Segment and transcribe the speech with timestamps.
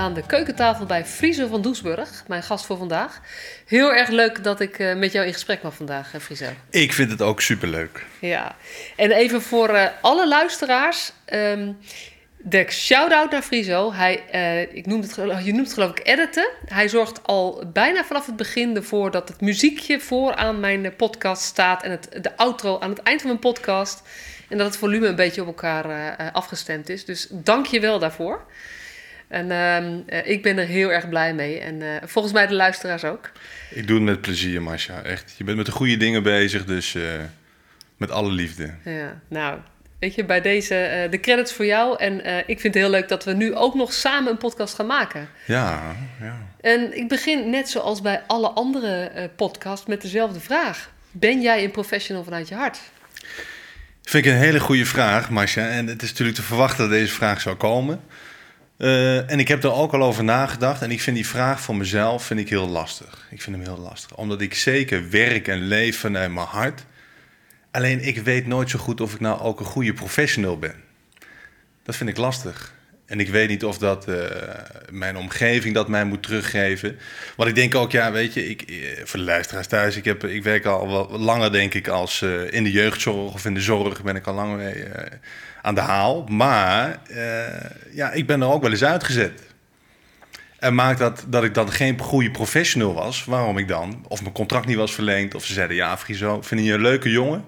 [0.00, 3.20] aan de keukentafel bij Friso van Doesburg, mijn gast voor vandaag.
[3.66, 6.46] Heel erg leuk dat ik uh, met jou in gesprek mag vandaag, Friso.
[6.70, 8.04] Ik vind het ook superleuk.
[8.18, 8.56] Ja,
[8.96, 11.12] en even voor uh, alle luisteraars.
[11.32, 11.78] Um,
[12.36, 13.92] de shout-out naar Friso.
[13.92, 14.14] Hij,
[14.72, 15.14] ik noem het,
[15.44, 16.50] je noemt het geloof ik editen.
[16.64, 21.82] Hij zorgt al bijna vanaf het begin ervoor dat het muziekje vooraan mijn podcast staat...
[21.82, 24.02] en het, de outro aan het eind van mijn podcast...
[24.48, 27.04] En dat het volume een beetje op elkaar uh, afgestemd is.
[27.04, 28.44] Dus dank je wel daarvoor.
[29.30, 29.50] En
[30.06, 31.58] uh, ik ben er heel erg blij mee.
[31.58, 33.30] En uh, volgens mij de luisteraars ook.
[33.70, 35.02] Ik doe het met plezier, Masha.
[35.02, 35.34] Echt.
[35.36, 36.96] Je bent met de goede dingen bezig, dus
[37.96, 38.74] met alle liefde.
[38.84, 39.58] Ja, nou,
[39.98, 41.98] weet je, bij deze de credits voor jou.
[41.98, 42.14] En
[42.46, 45.28] ik vind het heel leuk dat we nu ook nog samen een podcast gaan maken.
[45.46, 46.36] Ja, ja.
[46.60, 50.90] En ik begin net zoals bij alle andere podcasts met dezelfde vraag.
[51.10, 52.78] Ben jij een professional vanuit je hart?
[54.02, 55.68] Vind ik een hele goede vraag, Masha.
[55.68, 58.00] En het is natuurlijk te verwachten dat deze vraag zou komen.
[58.80, 60.82] Uh, en ik heb er ook al over nagedacht.
[60.82, 63.26] En ik vind die vraag voor mezelf vind ik heel lastig.
[63.30, 64.16] Ik vind hem heel lastig.
[64.16, 66.84] Omdat ik zeker werk en leef vanuit mijn hart.
[67.70, 70.74] Alleen ik weet nooit zo goed of ik nou ook een goede professional ben.
[71.82, 72.74] Dat vind ik lastig.
[73.10, 74.16] En ik weet niet of dat uh,
[74.90, 76.98] mijn omgeving dat mij moet teruggeven.
[77.36, 80.24] Want ik denk ook, ja, weet je, ik, eh, voor de luisteraars thuis, ik, heb,
[80.24, 84.02] ik werk al langer, denk ik, als uh, in de jeugdzorg of in de zorg
[84.02, 84.84] ben ik al lang mee
[85.62, 86.24] aan de haal.
[86.24, 87.00] Maar
[87.92, 89.42] ja, ik ben er ook wel eens uitgezet.
[90.58, 93.24] En maakt dat dat ik dan geen goede professional was.
[93.24, 94.04] Waarom ik dan?
[94.08, 95.34] Of mijn contract niet was verlengd.
[95.34, 97.44] Of ze zeiden, ja, Friso, vind je een leuke jongen?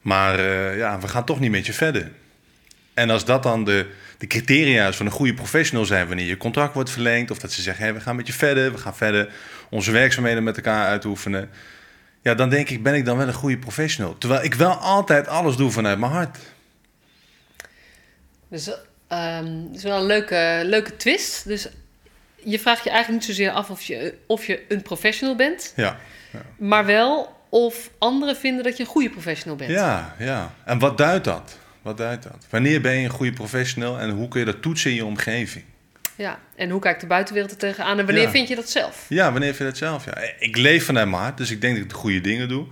[0.00, 0.42] Maar
[0.76, 2.10] ja, we gaan toch niet met je verder.
[2.98, 6.74] En als dat dan de, de criteria van een goede professional zijn wanneer je contract
[6.74, 9.32] wordt verlengd, of dat ze zeggen: hey, we gaan met je verder, we gaan verder
[9.70, 11.50] onze werkzaamheden met elkaar uitoefenen.
[12.22, 14.18] Ja, dan denk ik, ben ik dan wel een goede professional.
[14.18, 16.38] Terwijl ik wel altijd alles doe vanuit mijn hart.
[18.48, 21.46] Dus um, dat is wel een leuke, leuke twist.
[21.46, 21.68] Dus
[22.36, 25.72] je vraagt je eigenlijk niet zozeer af of je, of je een professional bent.
[25.76, 25.96] Ja,
[26.32, 26.42] ja.
[26.56, 29.70] Maar wel of anderen vinden dat je een goede professional bent.
[29.70, 30.54] Ja, ja.
[30.64, 31.58] En wat duidt dat?
[31.82, 32.46] Wat duidt dat?
[32.50, 35.64] Wanneer ben je een goede professional en hoe kun je dat toetsen in je omgeving?
[36.16, 38.30] Ja, en hoe kijkt de buitenwereld er tegenaan en wanneer ja.
[38.30, 39.06] vind je dat zelf?
[39.08, 40.04] Ja, wanneer vind je dat zelf?
[40.04, 40.18] Ja.
[40.38, 42.66] Ik leef vanuit mijn hart, dus ik denk dat ik de goede dingen doe.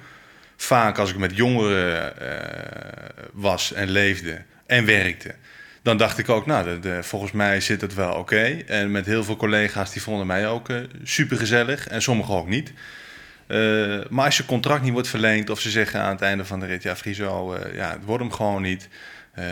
[0.56, 2.28] Vaak als ik met jongeren uh,
[3.32, 5.34] was en leefde en werkte,
[5.82, 8.18] dan dacht ik ook, nou, de, de, volgens mij zit het wel oké.
[8.18, 8.64] Okay.
[8.66, 12.48] En met heel veel collega's die vonden mij ook uh, super gezellig en sommigen ook
[12.48, 12.72] niet.
[13.48, 16.60] Uh, maar als je contract niet wordt verlengd of ze zeggen aan het einde van
[16.60, 18.88] de rit, ja, Friso, uh, ja, het wordt hem gewoon niet.
[19.38, 19.44] Uh,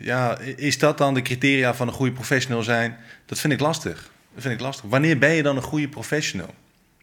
[0.00, 2.96] ja, is dat dan de criteria van een goede professional zijn?
[3.26, 4.10] Dat vind ik lastig.
[4.34, 4.90] Dat vind ik lastig.
[4.90, 6.54] Wanneer ben je dan een goede professional?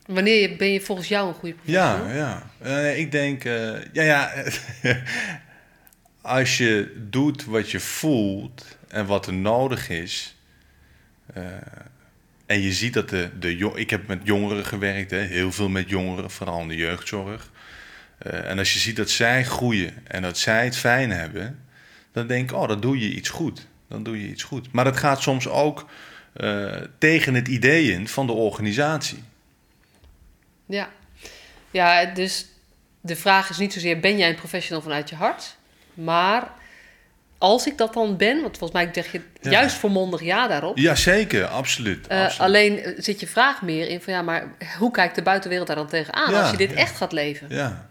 [0.06, 2.07] Wanneer ben je volgens jou een goede professional?
[2.07, 2.90] Ja, ja.
[2.90, 4.34] ik denk, ja, ja.
[6.22, 10.35] als je doet wat je voelt en wat er nodig is.
[12.45, 15.89] En je ziet dat de, de ik heb met jongeren gewerkt, hè, heel veel met
[15.89, 17.51] jongeren, vooral in de jeugdzorg.
[18.28, 21.66] Uh, en als je ziet dat zij groeien en dat zij het fijn hebben,
[22.11, 23.67] dan denk ik, oh, dan doe je iets goed.
[23.89, 24.72] Dan doe je iets goed.
[24.72, 25.89] Maar dat gaat soms ook
[26.35, 29.23] uh, tegen het idee in van de organisatie.
[30.66, 30.89] Ja.
[31.72, 32.45] ja, dus
[33.01, 35.57] de vraag is niet zozeer, ben jij een professional vanuit je hart?
[35.94, 36.51] Maar
[37.38, 39.51] als ik dat dan ben, want volgens mij zeg je ja.
[39.51, 40.78] juist volmondig ja daarop.
[40.78, 42.07] Ja, zeker, absoluut.
[42.12, 42.40] Uh, absoluut.
[42.40, 44.47] Alleen eh, zit je vraag meer in van ja, maar
[44.79, 46.75] hoe kijkt de buitenwereld daar dan tegenaan ja, als je dit ja.
[46.75, 47.47] echt gaat leven?
[47.50, 47.90] Ja.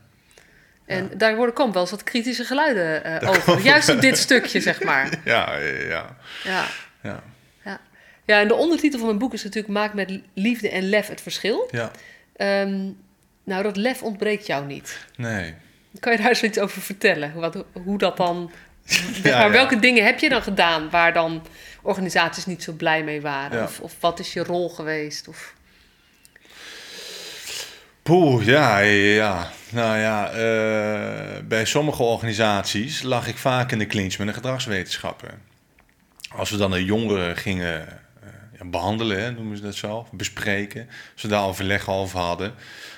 [0.86, 3.60] En daar worden komen wel eens wat kritische geluiden uh, over.
[3.60, 5.08] Juist op dit stukje, zeg maar.
[5.24, 6.16] Ja, ja.
[6.44, 6.66] Ja.
[7.02, 7.22] ja.
[7.64, 7.80] Ja.
[8.24, 11.20] ja, en de ondertitel van mijn boek is natuurlijk Maak met liefde en lef het
[11.20, 11.68] verschil.
[11.70, 11.90] Ja.
[12.62, 12.96] Um,
[13.44, 14.98] nou, dat lef ontbreekt jou niet.
[15.16, 15.54] Nee.
[16.00, 17.32] Kan je daar eens iets over vertellen?
[17.34, 18.50] Wat, hoe dat dan
[19.22, 21.46] ja, maar welke dingen heb je dan gedaan waar dan
[21.82, 23.62] organisaties niet zo blij mee waren?
[23.62, 25.28] Of, of, wat is je rol geweest?
[25.28, 25.54] Of...
[28.02, 29.50] Poeh, ja, ja.
[29.70, 35.42] Nou ja, uh, bij sommige organisaties lag ik vaak in de clinch met de gedragswetenschappen.
[36.36, 38.00] Als we dan de jongeren gingen
[38.62, 42.54] uh, behandelen, hè, noemen ze dat zo, bespreken, als we daar overleg over hadden,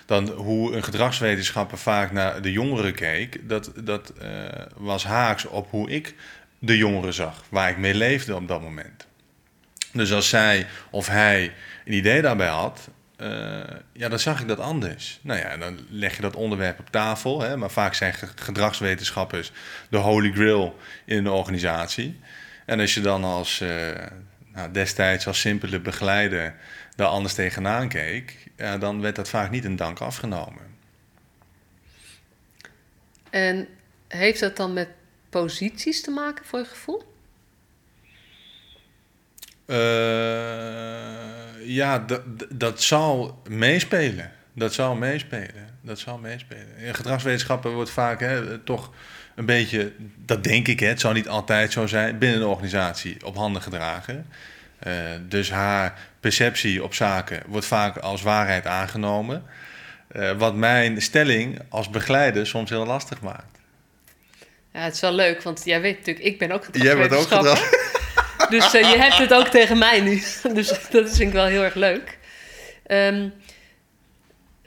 [0.06, 4.28] dan hoe een gedragswetenschapper vaak naar de jongeren keek, dat, dat uh,
[4.76, 6.14] was haaks op hoe ik
[6.58, 9.06] de jongeren zag, waar ik mee leefde op dat moment.
[9.92, 11.52] Dus als zij of hij
[11.84, 13.28] een idee daarbij had, eh,
[13.92, 15.18] ja, dan zag ik dat anders.
[15.22, 17.40] Nou ja, dan leg je dat onderwerp op tafel.
[17.40, 19.52] Hè, maar vaak zijn ge- gedragswetenschappers
[19.88, 22.20] de holy grail in een organisatie.
[22.66, 23.68] En als je dan als eh,
[24.56, 26.54] nou, destijds als simpele begeleider
[26.94, 30.62] daar anders tegenaan keek, ja, dan werd dat vaak niet een dank afgenomen.
[33.30, 33.68] En
[34.08, 34.88] heeft dat dan met
[35.28, 37.14] posities te maken voor je gevoel?
[39.66, 39.76] Eh,
[41.68, 42.04] ja,
[42.48, 44.32] dat zal meespelen.
[44.52, 45.78] Dat zal meespelen.
[45.80, 46.76] Dat zal meespelen.
[46.76, 48.92] In gedragswetenschappen wordt vaak hè, toch
[49.36, 49.92] een beetje,
[50.24, 53.62] dat denk ik, hè, het zal niet altijd zo zijn, binnen een organisatie op handen
[53.62, 54.26] gedragen.
[54.78, 54.92] Eh,
[55.28, 59.44] dus haar perceptie op zaken wordt vaak als waarheid aangenomen.
[60.08, 63.58] Eh, wat mijn stelling als begeleider soms heel lastig maakt.
[64.72, 67.58] Ja, het is wel leuk, want jij weet natuurlijk, ik ben ook Jij bent ook.
[68.48, 70.22] Dus eh, je hebt het ook tegen mij nu.
[70.54, 72.18] Dus dat vind ik wel heel erg leuk.
[72.86, 73.28] Ehm,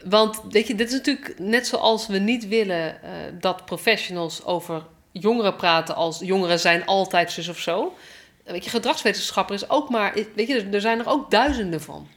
[0.06, 3.10] want weet je, dit is natuurlijk net zoals we niet willen eh,
[3.40, 7.98] dat professionals over jongeren praten als jongeren zijn altijd zus of zo.
[8.44, 12.08] Weet je, gedragswetenschapper is ook maar, weet je, er zijn er ook duizenden van.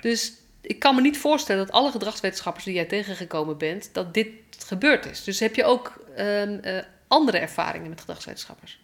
[0.00, 4.28] Dus ik kan me niet voorstellen dat alle gedragswetenschappers die jij tegengekomen bent, dat dit
[4.66, 5.24] gebeurd is.
[5.24, 8.78] Dus heb je ook ehm, eh, andere ervaringen met gedragswetenschappers?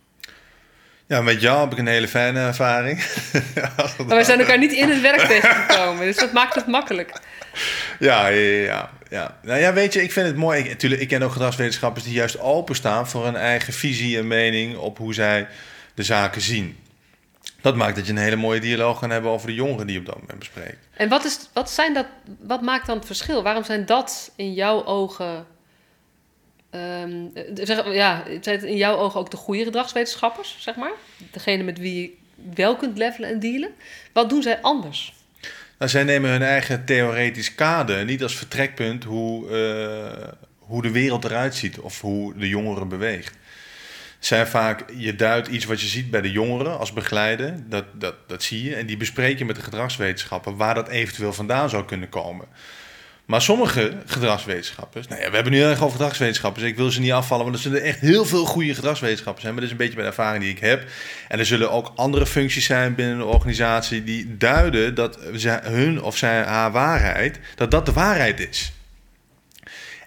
[1.07, 3.05] Ja, met jou heb ik een hele fijne ervaring.
[3.99, 7.21] Maar wij zijn elkaar niet in het werk tegengekomen, dus dat maakt het makkelijk.
[7.99, 9.39] Ja, ja, ja.
[9.43, 10.63] Nou ja, weet je, ik vind het mooi.
[10.63, 14.77] Ik, tuurlijk, ik ken ook gedragswetenschappers die juist openstaan voor hun eigen visie en mening
[14.77, 15.49] op hoe zij
[15.95, 16.79] de zaken zien.
[17.61, 20.07] Dat maakt dat je een hele mooie dialoog kan hebben over de jongeren die op
[20.07, 20.89] dat moment bespreekt.
[20.95, 22.07] En wat, is, wat, zijn dat,
[22.41, 23.43] wat maakt dan het verschil?
[23.43, 25.47] Waarom zijn dat in jouw ogen,
[26.71, 30.93] ehm, eh, zeg, ja, zijn het in jouw ogen ook de goede gedragswetenschappers, zeg maar?
[31.31, 32.13] Degene met wie je
[32.55, 33.71] wel kunt levelen en dealen.
[34.13, 35.15] Wat doen zij anders?
[35.81, 40.29] Nou, zij nemen hun eigen theoretisch kader niet als vertrekpunt hoe, eh,
[40.59, 43.37] hoe de wereld eruit ziet of hoe de jongeren beweegt.
[44.19, 48.15] Zijn vaak, je duidt iets wat je ziet bij de jongeren als begeleider, dat, dat,
[48.27, 48.75] dat zie je.
[48.75, 52.47] En die bespreek je met de gedragswetenschappen waar dat eventueel vandaan zou kunnen komen.
[53.31, 56.65] Maar sommige gedragswetenschappers, nou ja, we hebben nu heel erg over gedragswetenschappers.
[56.65, 59.55] Ik wil ze niet afvallen, want er zullen echt heel veel goede gedragswetenschappers zijn.
[59.55, 60.85] Maar dat is een beetje de ervaring die ik heb.
[61.29, 65.19] En er zullen ook andere functies zijn binnen een organisatie die duiden dat
[65.63, 68.73] hun of zij, haar waarheid, dat dat de waarheid is.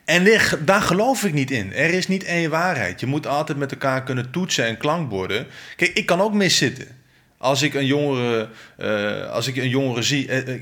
[0.05, 1.73] En daar geloof ik niet in.
[1.73, 2.99] Er is niet één waarheid.
[2.99, 5.47] Je moet altijd met elkaar kunnen toetsen en klankborden.
[5.75, 6.87] Kijk, ik kan ook miszitten.
[7.43, 10.61] Als ik een jongere, eh, als ik een jongere zie, eh, eh,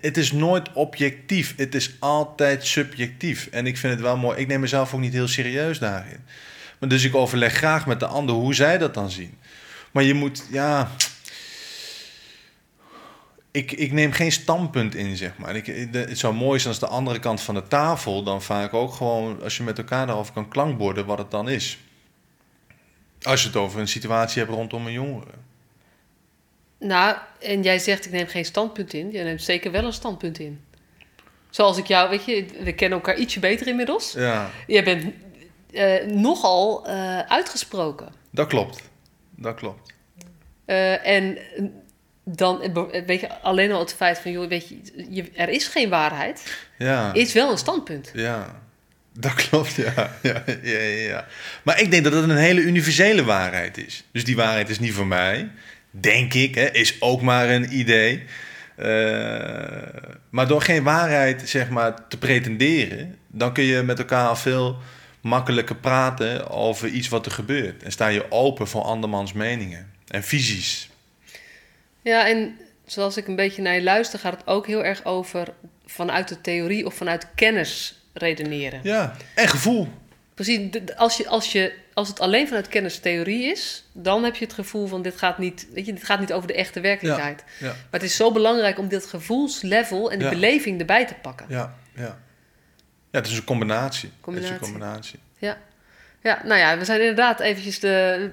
[0.00, 1.54] het is nooit objectief.
[1.56, 3.48] Het is altijd subjectief.
[3.50, 4.38] En ik vind het wel mooi.
[4.38, 6.20] Ik neem mezelf ook niet heel serieus daarin.
[6.78, 9.38] Maar dus ik overleg graag met de ander hoe zij dat dan zien.
[9.90, 10.90] Maar je moet, ja.
[13.50, 15.56] Ik, ik neem geen standpunt in, zeg maar.
[15.56, 18.92] Ik, het zou mooi zijn als de andere kant van de tafel dan vaak ook
[18.92, 21.78] gewoon, als je met elkaar daarover kan klankborden, wat het dan is.
[23.22, 25.44] Als je het over een situatie hebt rondom een jongere.
[26.86, 29.10] Nou, en jij zegt ik neem geen standpunt in.
[29.10, 30.60] Jij neemt zeker wel een standpunt in.
[31.50, 34.12] Zoals ik jou, weet je, we kennen elkaar ietsje beter inmiddels.
[34.12, 35.12] Ja, Jij bent
[35.72, 38.12] eh, nogal eh, uitgesproken.
[38.30, 38.82] dat klopt.
[39.36, 39.92] Dat klopt.
[40.64, 41.38] Eh, en
[42.24, 42.72] dan,
[43.06, 44.76] weet je, alleen al het feit van, joh, weet je,
[45.10, 47.12] je, er is geen waarheid, Ja.
[47.12, 48.10] is wel een standpunt.
[48.14, 48.62] Ja,
[49.18, 49.92] dat klopt, ja.
[50.22, 51.26] Ja, ja, ja, ja.
[51.62, 54.04] Maar ik denk dat het een hele universele waarheid is.
[54.12, 55.50] Dus die waarheid is niet voor mij,
[56.00, 58.22] denk ik, hè, is ook maar een idee.
[58.76, 58.86] Eh,
[60.30, 64.78] maar door geen waarheid zeg maar, te pretenderen, dan kun je met elkaar al veel
[65.20, 67.82] makkelijker praten over iets wat er gebeurt.
[67.82, 70.90] En sta je open voor andermans meningen en visies.
[72.02, 75.48] Ja, en zoals ik een beetje naar je luister, gaat het ook heel erg over
[75.86, 78.80] vanuit de theorie of vanuit kennis redeneren.
[78.82, 79.88] Ja, en gevoel.
[80.34, 84.44] Precies, als, je, als, je, als het alleen vanuit kennis theorie is, dan heb je
[84.44, 87.44] het gevoel van dit gaat niet, weet je, dit gaat niet over de echte werkelijkheid.
[87.58, 90.30] Ja, Maar het is zo belangrijk om dit gevoelslevel en de Ja.
[90.30, 91.46] beleving erbij te pakken.
[91.48, 92.18] ja, ja.
[93.10, 94.08] Ja, het is een combinatie.
[94.08, 94.54] Het is Combinatie.
[94.54, 95.18] een combinatie.
[96.22, 98.30] Ja, nou ja, we zijn inderdaad eventjes de,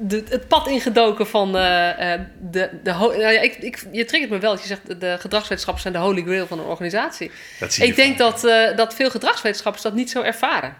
[0.00, 2.70] de, het pad ingedoken van eh, eh, de...
[2.82, 5.94] de nou ja, ik, ik, je triggert me wel, dat je zegt de gedragswetenschappers zijn
[5.94, 7.30] de holy grail van een organisatie.
[7.60, 8.30] Dat zie je Ik denk vaak.
[8.30, 10.76] dat, eh, dat veel gedragswetenschappers dat niet zo ervaren.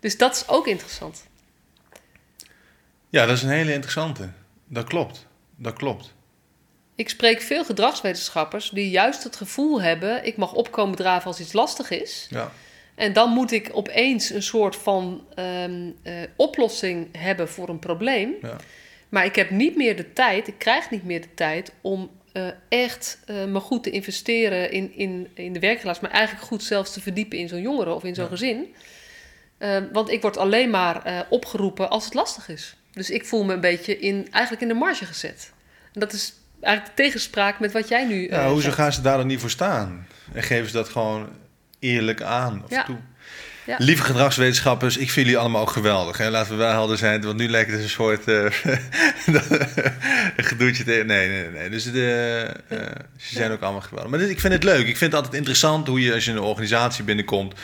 [0.00, 1.24] Dus dat is ook interessant.
[3.08, 4.28] Ja, dat is een hele interessante.
[4.68, 5.26] Dat klopt.
[5.56, 6.14] Dat klopt.
[6.94, 10.26] Ik spreek veel gedragswetenschappers die juist het gevoel hebben...
[10.26, 12.26] ik mag opkomen draven als iets lastig is.
[12.30, 12.52] Ja.
[12.94, 18.34] En dan moet ik opeens een soort van ehm, eh, oplossing hebben voor een probleem.
[18.42, 18.56] Ja.
[19.08, 22.46] Maar ik heb niet meer de tijd, ik krijg niet meer de tijd om eh,
[22.68, 26.92] echt uh, me goed te investeren in, in, in de werkrelatie, maar eigenlijk goed zelfs
[26.92, 28.30] te verdiepen in zo'n jongere of in zo'n Ja.
[28.30, 28.74] gezin.
[29.58, 32.76] Eh, want ik word alleen maar eh, opgeroepen als het lastig is.
[32.92, 35.52] Dus ik voel me een beetje in, eigenlijk in de marge gezet.
[35.92, 38.28] En dat is eigenlijk de tegenspraak met wat jij nu.
[38.28, 38.74] Ja, eh, hoezo zegt.
[38.74, 40.06] gaan ze daar dan niet voor staan?
[40.32, 41.28] En geven ze dat gewoon
[41.78, 42.84] eerlijk aan of Ja.
[42.84, 42.96] toe?
[43.66, 43.76] Ja.
[43.78, 46.18] Lieve gedragswetenschappers, ik vind jullie allemaal ook geweldig.
[46.18, 46.30] Hè?
[46.30, 48.26] Laten we wel helder zijn, want nu lijkt het een soort
[50.36, 51.06] een gedoetje tegen.
[51.06, 51.70] Nee, nee, nee.
[51.70, 52.50] Dus de,
[53.16, 54.10] ze zijn ook allemaal geweldig.
[54.10, 54.78] Maar dit, ik vind het leuk.
[54.86, 57.54] Ik vind het altijd interessant hoe je als je in een organisatie binnenkomt,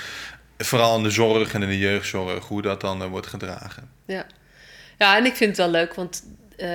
[0.66, 3.90] vooral in de zorg en in de jeugdzorg, hoe dat dan eh, wordt gedragen.
[4.07, 4.26] Ja.
[4.99, 6.23] ja, en ik vind het wel leuk, want
[6.57, 6.69] eh,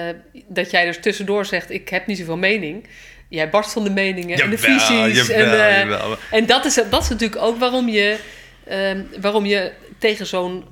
[0.47, 2.87] dat jij er tussendoor zegt: Ik heb niet zoveel mening.
[3.29, 5.27] Jij barst van de meningen en de visies.
[5.27, 6.11] jawel, en, eh.
[6.31, 8.19] En dat is, dat is natuurlijk ook waarom je,
[8.67, 10.65] ehm, waarom je tegen zo'n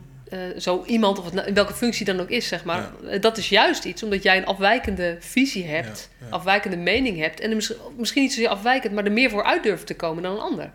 [0.57, 3.83] zo iemand, of het in welke functie dan ook is, zeg maar, dat is juist
[3.85, 6.31] iets, omdat jij een afwijkende visie hebt, Ja, ja.
[6.31, 9.63] afwijkende mening hebt, en er mis- misschien niet zozeer afwijkend, maar er meer voor uit
[9.63, 10.71] durft te komen dan een ander.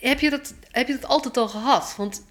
[0.00, 1.94] Heb je dat, heb je dat altijd al gehad?
[1.96, 2.24] Want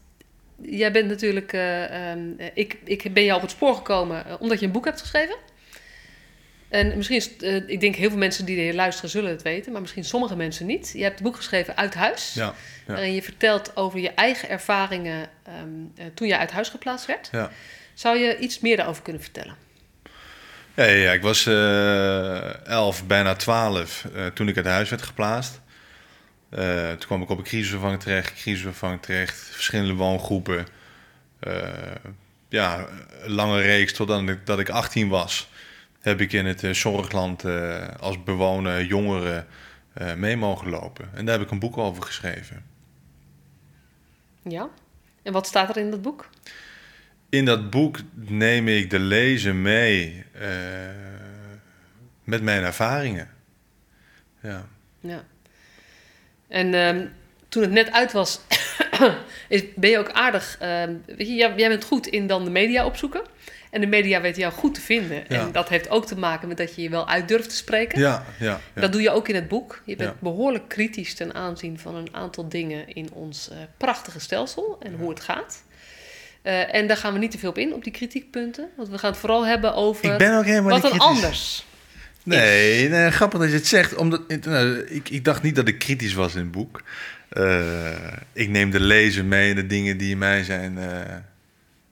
[0.62, 4.34] jij bent natuurlijk, eh, ehm, eh, ik, ik ben jou op het spoor gekomen eh,
[4.40, 5.36] omdat je een boek hebt geschreven.
[6.72, 9.72] En misschien, is, het, ik denk heel veel mensen die hier luisteren zullen het weten,
[9.72, 10.92] maar misschien sommige mensen niet.
[10.94, 12.34] Je hebt een boek geschreven uit huis.
[12.34, 12.54] ja,
[12.88, 12.94] ja.
[12.94, 15.56] Waarin je vertelt over je eigen ervaringen ehm,
[15.96, 17.30] eh, toen je uit huis geplaatst werd.
[17.32, 17.52] ja.
[17.94, 19.56] Zou je iets meer daarover kunnen vertellen?
[20.76, 25.61] Ja, ja, ja, ik was eh elf, bijna twaalf toen ik uit huis werd geplaatst.
[26.52, 30.66] Eh, toen kwam ik op een crisisopvang terecht, crisisopvang terecht, verschillende woongroepen.
[31.40, 31.70] Eh,
[32.50, 32.88] ja,
[33.22, 35.50] een lange reeks totdat ik, dat ik 18 was.
[36.00, 37.44] Heb ik in het eh, zorgland
[38.00, 39.48] als bewoner jongeren
[40.16, 41.10] mee mogen lopen.
[41.14, 42.64] En daar heb ik een boek over geschreven.
[44.42, 44.70] Ja.
[45.24, 46.30] En wat staat er in dat boek?
[47.30, 50.26] In dat boek neem ik de lezer mee
[52.24, 53.30] met mijn ervaringen.
[54.42, 54.66] Ja.
[55.00, 55.24] Ja.
[56.52, 57.06] En ehm,
[57.50, 58.40] toen het net uit was,
[59.50, 60.58] is, ben je ook aardig.
[60.60, 63.22] ehm, weet je, jij, jij bent goed in dan de media opzoeken.
[63.70, 65.24] En de media weten jou goed te vinden.
[65.28, 65.40] Ja.
[65.40, 68.00] En dat heeft ook te maken met dat je je wel uit durft te spreken.
[68.00, 68.82] Ja, ja, ja.
[68.82, 69.82] Dat doe je ook in het boek.
[69.86, 74.78] Je bent behoorlijk kritisch ten aanzien van een aantal dingen in ons eh, prachtige stelsel
[74.80, 75.64] en hoe het gaat.
[76.42, 78.70] Eh, en daar gaan we niet te veel op in, op die kritiekpunten.
[78.78, 81.08] Want we gaan het vooral hebben over ik ben ook helemaal wat dan kritisch.
[81.08, 81.66] anders.
[82.24, 83.96] Nee, nee, grappig dat je het zegt.
[83.96, 86.84] Omdat, ik- nou, ik, ik dacht niet dat ik kritisch was in het boek.
[87.30, 91.16] Eh, ik neem de lezer mee in de dingen die in mij zijn, eh,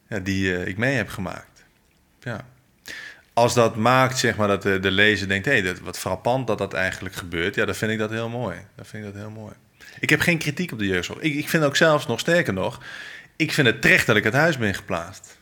[0.09, 1.63] ja, die eh, ik mee heb gemaakt.
[2.21, 2.45] Ja.
[3.33, 6.57] Als dat maakt, zeg maar, dat de, de lezer denkt, hé, hey, wat frappant dat
[6.57, 7.55] dat eigenlijk gebeurt.
[7.55, 8.57] Ja, dan vind ik dat heel mooi.
[8.75, 9.53] Dan vind ik dat heel mooi.
[9.99, 11.19] Ik heb geen kritiek op de jeugdzorg.
[11.19, 12.83] Ik, ik vind ook zelfs nog sterker nog,
[13.35, 15.37] ik vind het terecht dat ik het huis ben geplaatst.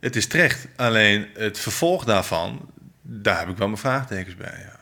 [0.00, 0.66] Het is terecht.
[0.76, 2.70] Alleen het vervolg daarvan,
[3.10, 4.58] daar heb ik wel mijn vraagtekens bij.
[4.58, 4.80] Ja.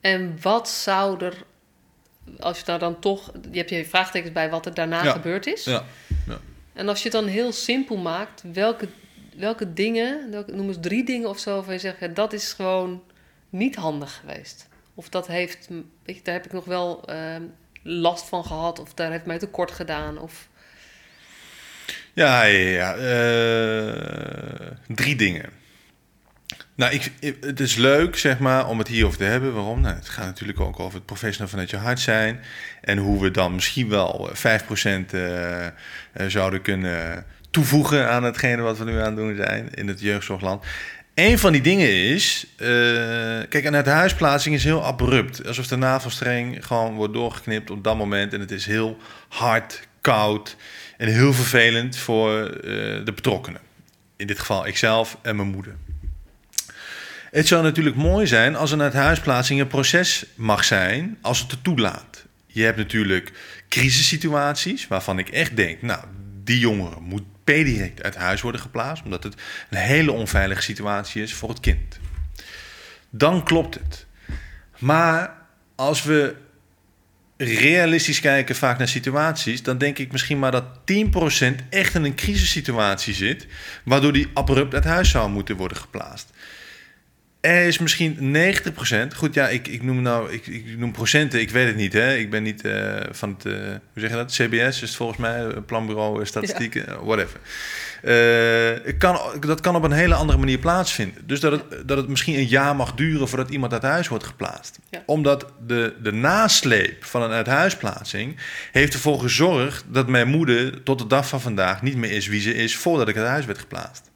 [0.00, 1.42] En wat zou er,
[2.38, 5.12] als je daar dan toch, je hebt je vraagtekens bij wat er daarna Ja.
[5.12, 5.64] gebeurd is.
[5.64, 5.84] Ja.
[6.72, 8.88] En als je het dan heel simpel maakt, welke,
[9.36, 12.52] welke dingen, welke, noem eens drie dingen of zo, waarvan je zegt, ja, dat is
[12.52, 13.02] gewoon
[13.48, 14.68] niet handig geweest.
[14.94, 15.68] Of dat heeft,
[16.04, 17.42] weet je, daar heb ik nog wel ehm,
[17.82, 20.18] last van gehad, of daar heeft mij tekort gedaan.
[20.18, 20.48] Of,
[22.12, 22.94] Ja, ja, ja.
[22.94, 25.48] Eh, drie dingen.
[26.80, 29.54] Nou, ik, het is leuk, zeg maar, om het hierover te hebben.
[29.54, 29.80] Waarom?
[29.80, 32.40] Nou, het gaat natuurlijk ook over het professional vanuit je hart zijn.
[32.80, 35.72] En hoe we dan misschien wel eh, 5% eh, eh,
[36.26, 40.64] zouden kunnen toevoegen aan hetgene wat we nu aan het doen zijn in het jeugdzorgland.
[41.14, 42.66] Een van die dingen is, eh,
[43.48, 45.46] kijk, en het huisplaatsing is heel abrupt.
[45.46, 48.32] Alsof de navelstreng gewoon wordt doorgeknipt op dat moment.
[48.32, 50.56] En het is heel hard, koud
[50.96, 52.60] en heel vervelend voor eh,
[53.04, 53.60] de betrokkenen.
[54.16, 55.76] In dit geval ikzelf en mijn moeder.
[57.30, 61.64] Het zou natuurlijk mooi zijn als een uithuisplaatsing een proces mag zijn als het het
[61.64, 62.24] toelaat.
[62.46, 63.32] Je hebt natuurlijk
[63.68, 66.04] crisissituaties waarvan ik echt denk, nou,
[66.44, 69.34] die jongere moet per direct uit huis worden geplaatst, omdat het
[69.70, 71.98] een hele onveilige situatie is voor het kind.
[73.10, 74.06] Dan klopt het.
[74.78, 75.34] Maar
[75.74, 76.34] als we
[77.36, 82.14] realistisch kijken vaak naar situaties, dan denk ik misschien maar dat 10% echt in een
[82.14, 83.46] crisissituatie zit,
[83.84, 86.30] waardoor die abrupt uit huis zou moeten worden geplaatst.
[87.40, 88.36] Er is misschien
[89.12, 89.16] 90%.
[89.16, 91.92] Goed, ja, ik, ik noem nou, ik, ik noem procenten, ik weet het niet.
[91.92, 92.16] Hè?
[92.16, 94.32] Ik ben niet eh, van het, eh, hoe zeg je dat?
[94.32, 97.40] CBS is het volgens mij, een planbureau, eh, statistieken, eh, whatever.
[98.02, 101.26] Eh, het kan, dat kan op een hele andere manier plaatsvinden.
[101.26, 104.24] Dus dat het, dat het misschien een jaar mag duren voordat iemand uit huis wordt
[104.24, 104.78] geplaatst.
[104.90, 105.02] Ja.
[105.06, 108.36] Omdat de, de nasleep van een uithuisplaatsing
[108.72, 112.40] heeft ervoor gezorgd dat mijn moeder tot de dag van vandaag niet meer is wie
[112.40, 114.10] ze is voordat ik uit huis werd geplaatst.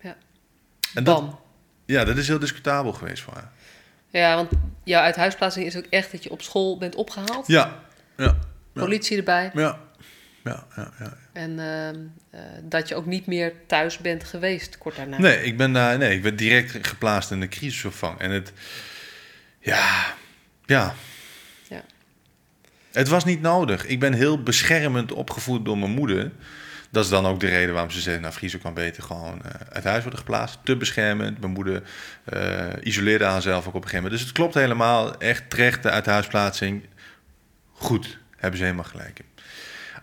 [0.00, 0.16] Ja.
[0.94, 1.38] En dat, Bam.
[1.84, 3.50] Ja, dat is heel discutabel geweest voor haar.
[4.10, 4.50] Ja, want
[4.84, 7.46] jouw uithuisplaatsing is ook echt dat je op school bent opgehaald.
[7.46, 7.80] Ja,
[8.16, 8.38] ja,
[8.72, 9.50] Politie erbij.
[9.54, 9.78] ja.
[10.44, 11.16] Ja, ja, ja.
[11.32, 11.96] En ehm,
[12.30, 15.18] eh, dat je ook niet meer thuis bent geweest kort daarna.
[15.18, 18.18] Nee, ik ben daar, nee, ik werd direct geplaatst in de crisisopvang.
[18.18, 18.52] En het,
[19.60, 20.14] ja,
[20.64, 20.94] ja.
[21.68, 21.84] Ja.
[22.92, 23.86] Het was niet nodig.
[23.86, 26.32] Ik ben heel beschermend opgevoed door mijn moeder.
[26.94, 29.50] Dat is dan ook de reden waarom ze zei, nou, Friso kan beter gewoon eh,
[29.72, 30.58] uit huis worden geplaatst.
[30.64, 31.40] Te beschermend.
[31.40, 31.82] Mijn moeder
[32.24, 34.12] eh, isoleerde haarzelf ook op een gegeven moment.
[34.12, 35.18] Dus het klopt helemaal.
[35.18, 36.82] Echt terecht, de uithuisplaatsing.
[37.72, 39.20] Goed, hebben ze helemaal gelijk.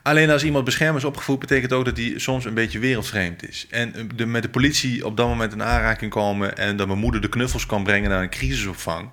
[0.04, 3.68] Alleen als iemand beschermd is opgevoed, betekent ook dat hij soms een beetje wereldvreemd is.
[3.70, 7.00] En eh, de, met de politie op dat moment in aanraking komen en dat mijn
[7.00, 9.10] moeder de knuffels kan brengen naar een crisisopvang.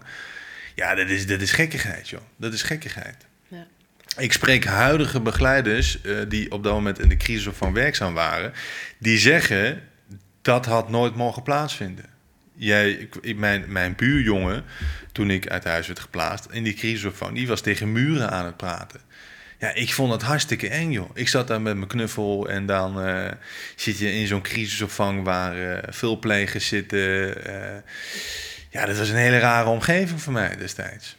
[0.74, 2.20] Ja, dat is, dat is gekkigheid, joh.
[2.36, 3.27] Dat is gekkigheid.
[4.18, 4.24] Ja.
[4.24, 8.52] Ik spreek huidige begeleiders eh, die op dat moment in de crisisopvang werkzaam waren,
[8.98, 9.82] die zeggen
[10.42, 12.04] dat had nooit mogen plaatsvinden.
[12.54, 14.64] Jij, mijn, mijn buurjongen,
[15.12, 18.56] toen ik uit huis werd geplaatst in die crisisopvang, die was tegen muren aan het
[18.56, 19.00] praten.
[19.58, 21.10] Ja, ik vond het hartstikke eng, joh.
[21.14, 23.32] Ik zat daar met mijn knuffel en dan eh,
[23.76, 27.34] zit je in zo'n crisisopvang waar eh, veel plegers zitten.
[28.70, 31.16] ja, dat was een hele rare omgeving voor mij destijds.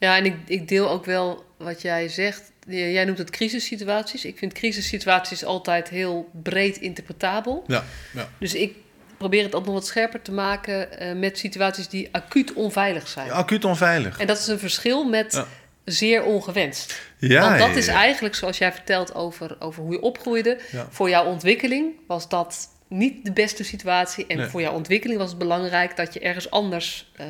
[0.00, 2.52] Ja, en ik, ik deel ook wel wat jij zegt.
[2.66, 4.24] Jij noemt het crisissituaties.
[4.24, 7.64] Ik vind crisissituaties altijd heel breed interpretabel.
[7.66, 8.28] Ja, ja.
[8.38, 8.74] Dus ik
[9.16, 13.26] probeer het ook nog wat scherper te maken eh, met situaties die acuut onveilig zijn.
[13.26, 14.18] Ja, acuut onveilig.
[14.18, 15.46] En dat is een verschil met Ja.
[15.84, 17.00] zeer ongewenst.
[17.18, 20.58] Ja, Want dat is eigenlijk, zoals jij vertelt over, over hoe je opgroeide.
[20.90, 24.26] Voor jouw ontwikkeling was dat niet de beste situatie.
[24.26, 24.46] En Nee.
[24.46, 27.26] voor jouw ontwikkeling was het belangrijk dat je ergens anders eh,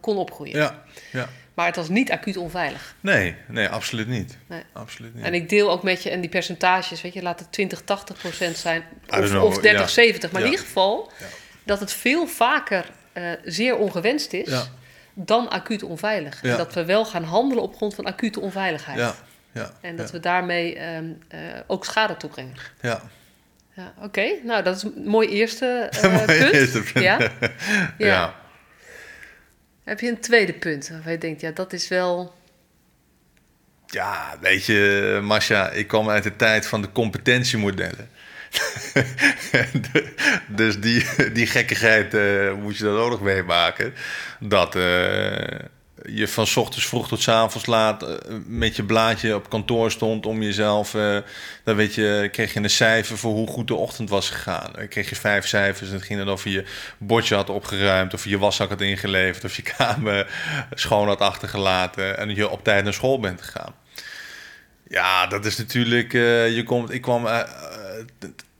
[0.00, 0.56] kon opgroeien.
[0.58, 1.28] Ja, ja.
[1.56, 2.94] Maar het was niet acuut onveilig.
[3.00, 4.38] Nee, nee, absoluut niet.
[4.46, 4.62] Nee.
[4.72, 5.24] Absoluut niet.
[5.24, 8.18] En ik deel ook met je, en die percentages, weet je, laat het 20, 80
[8.18, 8.84] procent zijn.
[9.08, 9.86] Of, know, of 30, ja.
[9.86, 10.32] 70.
[10.32, 11.26] Maar in ieder geval Ja.
[11.64, 14.68] dat het veel vaker eh, zeer ongewenst is
[15.14, 16.42] dan acuut onveilig.
[16.42, 18.98] En dat we wel gaan handelen op grond van acute onveiligheid.
[18.98, 19.14] Ja,
[19.52, 19.70] ja.
[19.80, 22.54] En dat we daarmee ehm, eh, ook schade toebrengen.
[22.80, 23.02] Ja.
[23.74, 26.52] Ja, Oké, nou dat is een mooi eerste Mooi punt.
[26.52, 27.04] eerste punt.
[27.04, 27.18] Ja?
[27.98, 28.34] ja.
[29.86, 32.34] Heb je een tweede punt waarvan je denkt, ja, dat is wel.
[33.86, 38.08] Ja, weet je, Masha, ik kom uit de tijd van de competentiemodellen.
[40.48, 43.94] dus die, die gekkigheid eh, moet je dan ook nog meemaken.
[44.40, 45.58] Dat eh,
[46.08, 48.14] je van ochtends vroeg tot avonds laat eh,
[48.46, 50.94] met je blaadje op kantoor stond om jezelf.
[50.94, 51.18] eh,
[51.64, 54.72] dan weet je, kreeg je een cijfer voor hoe goed de ochtend was gegaan.
[54.72, 56.64] Dan kreeg je vijf cijfers en het ging dan of je je
[56.98, 60.26] bordje had opgeruimd, of je waszak had ingeleverd, of je kamer
[60.70, 63.74] schoon had achtergelaten en je op tijd naar school bent gegaan.
[64.88, 66.14] Ja, dat is natuurlijk.
[66.14, 67.28] eh, je komt, ik kwam.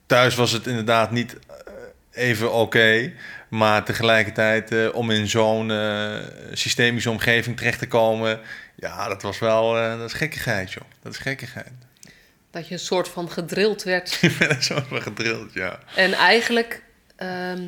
[0.06, 1.36] thuis was het inderdaad niet
[2.16, 3.12] even oké.
[3.48, 6.14] Maar tegelijkertijd, eh, om in zo'n eh,
[6.52, 8.40] systemische omgeving terecht te komen.
[8.74, 9.76] Ja, dat was wel.
[9.78, 10.84] eh, dat is gekkigheid, joh.
[11.02, 11.72] Dat is gekkigheid.
[12.50, 14.18] Dat je een soort van gedrild werd.
[14.22, 15.78] Ik ben er zo van gedrild, ja.
[15.94, 16.82] en eigenlijk,
[17.16, 17.62] ehm,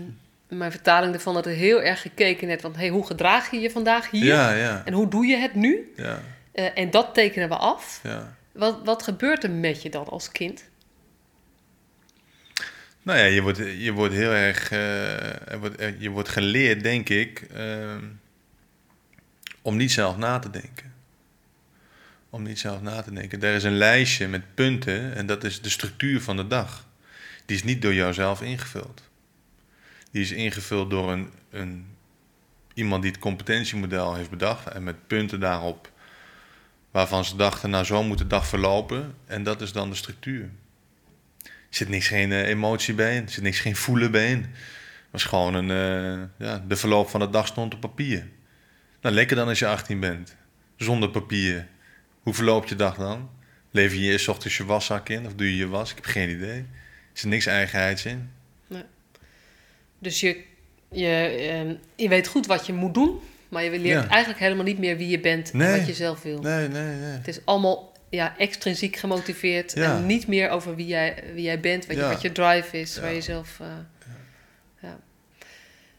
[0.48, 3.70] mijn vertaling ervan, dat er heel erg gekeken net van, hey, hoe gedraag je je
[3.70, 4.24] vandaag hier?
[4.24, 4.82] Ja, ja.
[4.84, 5.92] En hoe doe je het nu?
[5.96, 6.20] Ja,
[6.74, 8.00] en dat tekenen we af.
[8.02, 8.36] ja.
[8.52, 10.64] Wat, wat gebeurt er met je dan als kind?
[13.08, 14.70] Nou ja, je wordt, je wordt heel erg.
[14.70, 17.40] eh, wordt, je wordt geleerd, denk ik.
[17.40, 18.04] ehm,
[19.62, 20.92] om niet zelf na te denken.
[22.30, 23.42] Om niet zelf na te denken.
[23.42, 26.86] Er is een lijstje met punten en dat is de structuur van de dag.
[27.46, 29.02] Die is niet door jouzelf ingevuld.
[30.10, 31.86] Die is ingevuld door een, een,
[32.74, 35.92] iemand die het competentiemodel heeft bedacht en met punten daarop
[36.90, 39.14] waarvan ze dachten, nou zo moet de dag verlopen.
[39.26, 40.50] En dat is dan de structuur.
[41.70, 44.38] Er zit niks geen eh, emotie bij in, er zit niks geen voelen bij in.
[44.38, 48.26] Het was gewoon een, eh, ja, de verloop van de dag stond op papier.
[49.00, 50.36] Nou, lekker dan als je 18 bent,
[50.76, 51.66] zonder papier.
[52.22, 53.30] Hoe verloopt je dag dan?
[53.70, 55.90] Lever je eerst ochtends je waszak in of doe je je was?
[55.90, 56.58] Ik heb geen idee.
[56.58, 56.66] Er
[57.12, 58.30] zit niks eigenheids in.
[59.98, 60.42] Dus je,
[60.90, 61.06] je,
[61.50, 64.08] ehm, je weet goed wat je moet doen, maar je leert Ja.
[64.08, 65.78] eigenlijk helemaal niet meer wie je bent en Nee.
[65.78, 66.40] wat je zelf wil.
[66.40, 67.10] Nee, nee, nee.
[67.10, 69.96] Het is allemaal ja, extrinsiek gemotiveerd Ja.
[69.96, 72.94] en niet meer over wie jij, wie jij bent, wat, je, wat je drive is,
[72.94, 73.00] Ja.
[73.00, 73.60] waar je zelf...
[73.60, 73.66] eh,
[74.82, 74.98] ja.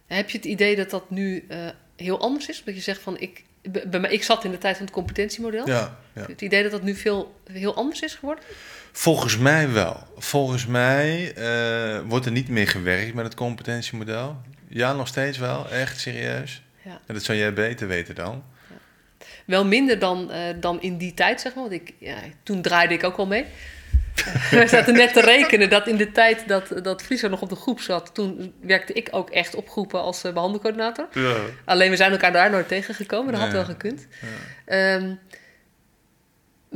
[0.07, 2.61] Heb je het idee dat dat nu eh, heel anders is?
[2.65, 3.43] Dat je zegt van, ik,
[3.87, 5.67] bij mij, ik zat in de tijd van het competentiemodel.
[5.67, 8.43] Ja, het idee dat dat nu veel heel anders is geworden?
[8.91, 10.03] Volgens mij wel.
[10.17, 14.41] Volgens mij eh, wordt er niet meer gewerkt met het competentiemodel.
[14.67, 15.69] Ja, nog steeds wel.
[15.69, 16.61] Echt serieus.
[16.81, 16.99] Ja.
[17.05, 18.43] En dat zou jij beter weten dan.
[19.49, 21.63] Wel minder dan, eh, dan in die tijd, zeg maar.
[21.63, 23.45] Want ik, ja, toen draaide ik ook wel mee.
[24.51, 27.55] We zaten net te rekenen dat in de tijd dat, dat Friso nog op de
[27.55, 28.13] groep zat...
[28.13, 31.07] toen werkte ik ook echt op groepen als uh, behandelcoördinator.
[31.13, 31.35] Ja.
[31.65, 33.31] Alleen we zijn elkaar daar nooit tegengekomen.
[33.31, 34.07] Dat had wel gekund.
[34.21, 34.95] Ja.
[34.95, 35.13] Ehm,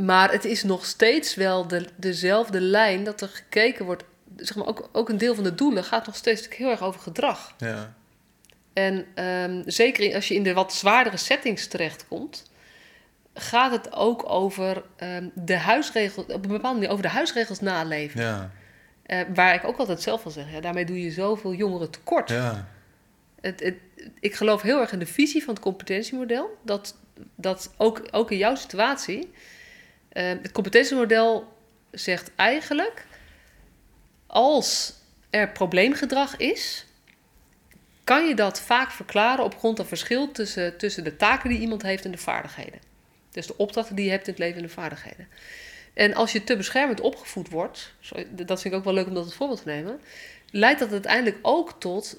[0.05, 4.03] maar het is nog steeds wel de, dezelfde lijn dat er gekeken wordt.
[4.35, 7.01] Zeg maar, ook, ook een deel van de doelen gaat nog steeds heel erg over
[7.01, 7.53] gedrag.
[7.57, 7.93] Ja.
[8.73, 12.51] En ehm, zeker als je in de wat zwaardere settings terechtkomt,
[13.33, 18.21] gaat het ook over ehm, de huisregels, op een bepaalde manier over de huisregels naleven.
[18.21, 18.51] Ja.
[19.03, 22.29] Eh, waar ik ook altijd zelf van zeg, ja, daarmee doe je zoveel jongeren tekort.
[22.29, 22.67] Ja.
[23.41, 23.75] Het, het,
[24.19, 26.57] ik geloof heel erg in de visie van het competentiemodel.
[26.61, 26.95] Dat,
[27.35, 29.31] dat ook, ook in jouw situatie.
[30.09, 31.57] eh, het competentiemodel
[31.91, 33.05] zegt eigenlijk.
[34.27, 34.93] Als
[35.29, 36.85] er probleemgedrag is.
[38.03, 41.81] kan je dat vaak verklaren op grond van verschil tussen, tussen de taken die iemand
[41.81, 42.79] heeft en de vaardigheden.
[43.33, 45.27] Dus de opdrachten die je hebt in het leven en de vaardigheden.
[45.93, 47.93] En als je te beschermend opgevoed wordt,
[48.29, 49.99] dat vind ik ook wel leuk om dat als voorbeeld te nemen,
[50.51, 52.17] leidt dat uiteindelijk ook tot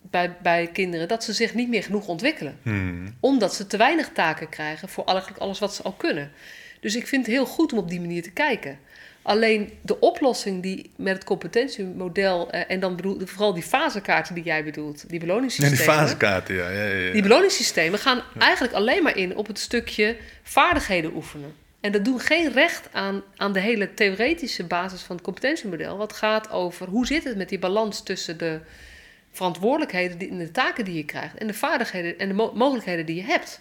[0.00, 2.58] bij, bij kinderen dat ze zich niet meer genoeg ontwikkelen.
[2.62, 3.16] Hmm.
[3.20, 6.32] Omdat ze te weinig taken krijgen voor eigenlijk alles wat ze al kunnen.
[6.80, 8.78] Dus ik vind het heel goed om op die manier te kijken.
[9.22, 14.44] Alleen de oplossing die met het competentiemodel, eh, en dan bedoel vooral die fasekaarten die
[14.44, 15.84] jij bedoelt, die Ja, beloningssystemen.
[15.84, 16.70] die fasekaarten, ja.
[16.70, 17.12] ja, ja, ja.
[17.12, 21.54] Die beloningssystemen gaan eigenlijk alleen maar in op het stukje vaardigheden oefenen.
[21.80, 25.96] En dat doen geen recht aan, aan de hele theoretische basis van het competentiemodel.
[25.96, 28.60] Wat gaat over hoe zit het met die balans tussen de
[29.32, 33.06] verantwoordelijkheden die- en de taken die je krijgt en de vaardigheden en de mo- mogelijkheden
[33.06, 33.60] die je hebt.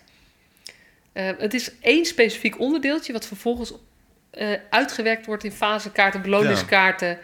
[1.14, 3.74] Eh, het is één specifiek onderdeeltje wat vervolgens
[4.32, 7.18] eh, uitgewerkt wordt in fasekaarten, beloningskaarten.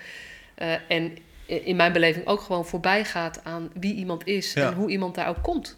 [0.55, 4.67] eh, en in mijn beleving ook gewoon voorbij gaat aan wie iemand is Ja.
[4.67, 5.77] en hoe iemand daar ook komt.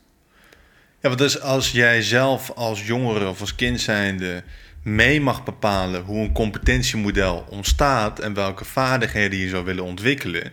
[1.02, 4.44] Ja, want dus als jij zelf als jongere of als kind zijnde
[4.84, 10.52] mee mag bepalen hoe een competentiemodel ontstaat en welke vaardigheden je zou willen ontwikkelen,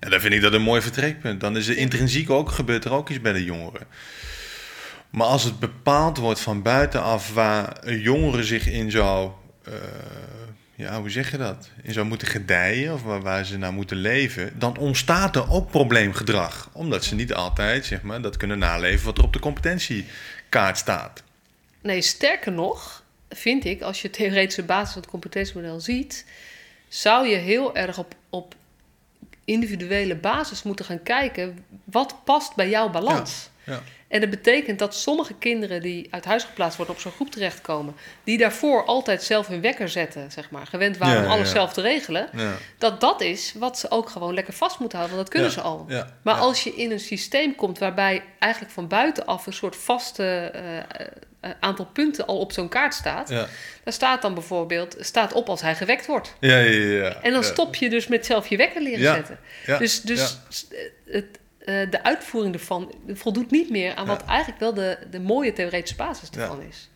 [0.00, 1.40] ja, dan vind ik dat een mooi vertrekpunt.
[1.40, 3.86] Dan is er intrinsiek ook, gebeurt er ook iets bij de jongeren.
[5.10, 9.30] Maar als het bepaald wordt van buitenaf waar een jongere zich in zou,
[9.66, 9.72] eh,
[10.74, 11.68] ja, hoe zeg je dat?
[11.82, 15.70] In zou moeten gedijen of waar, waar ze naar moeten leven, dan ontstaat er ook
[15.70, 16.70] probleemgedrag.
[16.72, 21.22] Omdat ze niet altijd, zeg maar, dat kunnen naleven wat er op de competentiekaart staat.
[21.82, 26.24] Nee, sterker nog, vind ik, als je theoretische basis van het competentiemodel ziet,
[26.88, 28.54] zou je heel erg op, op
[29.44, 33.50] individuele basis moeten gaan kijken wat past bij jouw balans.
[33.64, 33.82] Ja.
[34.08, 37.94] En dat betekent dat sommige kinderen die uit huis geplaatst worden op zo'n groep terechtkomen,
[38.24, 41.54] die daarvoor altijd zelf hun wekker zetten, zeg maar, gewend waren Ja, om alles ja.
[41.54, 42.52] zelf te regelen, Ja.
[42.78, 45.66] dat dat is wat ze ook gewoon lekker vast moeten houden, want dat kunnen ze
[45.68, 45.86] al.
[46.22, 50.78] Maar als je in een systeem komt waarbij eigenlijk van buitenaf een soort vaste eh,
[50.78, 53.48] eh, aantal punten al op zo'n kaart staat, daar
[53.92, 56.34] staat dan bijvoorbeeld staat op als hij gewekt wordt.
[56.40, 57.22] Ja, ja, ja.
[57.22, 59.38] En dan stop je dus met zelf je wekker leren zetten.
[59.66, 60.66] ja, dus dus s-
[61.06, 65.52] het, eh, de uitvoering ervan voldoet niet meer aan wat eigenlijk wel de, de mooie
[65.52, 66.88] theoretische basis ervan is.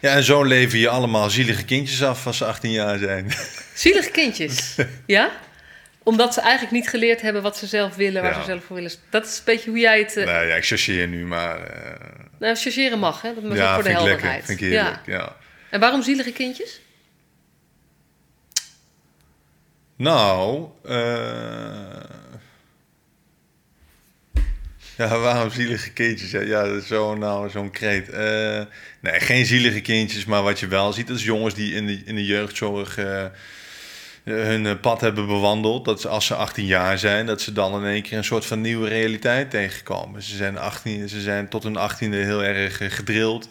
[0.00, 3.32] Ja, en zo leven je allemaal zielige kindjes af als ze 18 jaar zijn.
[3.74, 5.30] Zielige kindjes, ja?
[6.02, 8.38] Omdat ze eigenlijk niet geleerd hebben wat ze zelf willen, waar Ja.
[8.40, 8.92] ze zelf voor willen.
[9.10, 10.16] Dat is een beetje hoe jij het...
[10.16, 11.60] eh nou ja, ik chargeer nu, maar...
[11.66, 12.00] eh,
[12.38, 13.34] nou, chargeren mag, hè?
[13.34, 14.22] Dat is ook ja, voor de helderheid.
[14.22, 14.44] lekker.
[14.44, 14.82] Vind ik ja.
[14.82, 15.36] heerlijk, ja.
[15.70, 16.80] En waarom zielige kindjes?
[19.96, 22.00] Nou, eh,
[24.96, 26.30] ja, waarom zielige kindjes?
[26.30, 28.08] Ja, ja dat is zo, nou, zo'n kreet.
[28.08, 28.62] Eh,
[29.00, 32.02] nee, geen zielige kindjes, maar wat je wel ziet, dat is jongens die in de,
[32.04, 33.24] in de jeugdzorg eh,
[34.24, 35.84] hun eh, pad hebben bewandeld.
[35.84, 38.60] Dat als ze 18 jaar zijn, dat ze dan in één keer een soort van
[38.60, 40.22] nieuwe realiteit tegenkomen.
[40.22, 43.48] Ze zijn, 18, ze zijn tot hun 18e heel erg gedrild.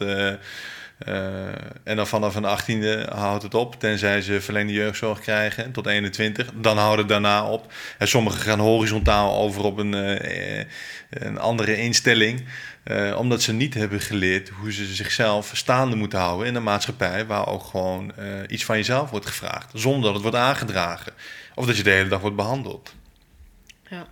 [1.04, 1.48] Eh,
[1.84, 6.50] en dan vanaf een 18e houdt het op, tenzij ze verlengde jeugdzorg krijgen tot 21.
[6.54, 7.72] Dan houdt het daarna op.
[7.98, 10.64] En sommigen gaan horizontaal over op een, eh,
[11.10, 12.44] een andere instelling,
[12.84, 17.26] eh, omdat ze niet hebben geleerd hoe ze zichzelf staande moeten houden in een maatschappij
[17.26, 18.12] waar ook gewoon
[18.48, 21.12] iets van jezelf wordt gevraagd, zonder dat het wordt aangedragen.
[21.54, 22.94] Of dat je de hele dag wordt behandeld.
[23.88, 24.06] Ja.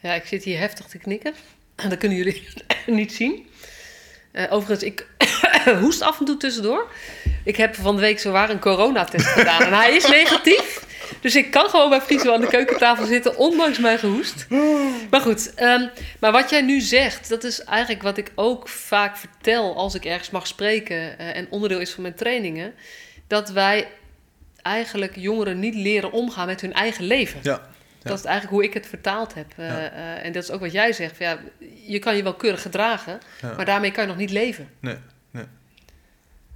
[0.00, 1.34] ja, ik zit hier heftig te knikken.
[1.88, 2.48] Dat kunnen jullie
[2.86, 3.46] niet zien.
[4.50, 5.06] Overigens, ik
[5.82, 6.90] hoest af en toe tussendoor.
[7.44, 10.86] Ik heb van de week zowaar een coronatest gedaan en hij is negatief.
[11.20, 14.46] Dus ik kan gewoon bij Friso aan de keukentafel zitten, ondanks mijn gehoest.
[15.10, 15.88] Maar goed, ehm,
[16.20, 20.04] maar wat jij nu zegt, dat is eigenlijk wat ik ook vaak vertel als ik
[20.04, 22.74] ergens mag spreken eh, en onderdeel is van mijn trainingen.
[23.26, 23.88] Dat wij
[24.62, 27.40] eigenlijk jongeren niet leren omgaan met hun eigen leven.
[27.42, 27.60] Ja,
[28.02, 29.52] Dat is eigenlijk hoe ik het vertaald heb.
[29.56, 31.16] Eh, eh, en dat is ook wat jij zegt.
[31.16, 31.38] van Ja,
[31.84, 33.52] je kan je wel keurig gedragen, Ja.
[33.56, 34.68] maar daarmee kan je nog niet leven.
[34.80, 34.96] nee.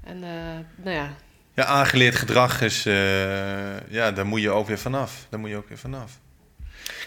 [0.05, 1.17] En eh, nou ja,
[1.55, 5.27] Ja, aangeleerd gedrag is, eh, ja, daar moet je ook weer vanaf.
[5.31, 6.21] Daar moet je ook weer vanaf.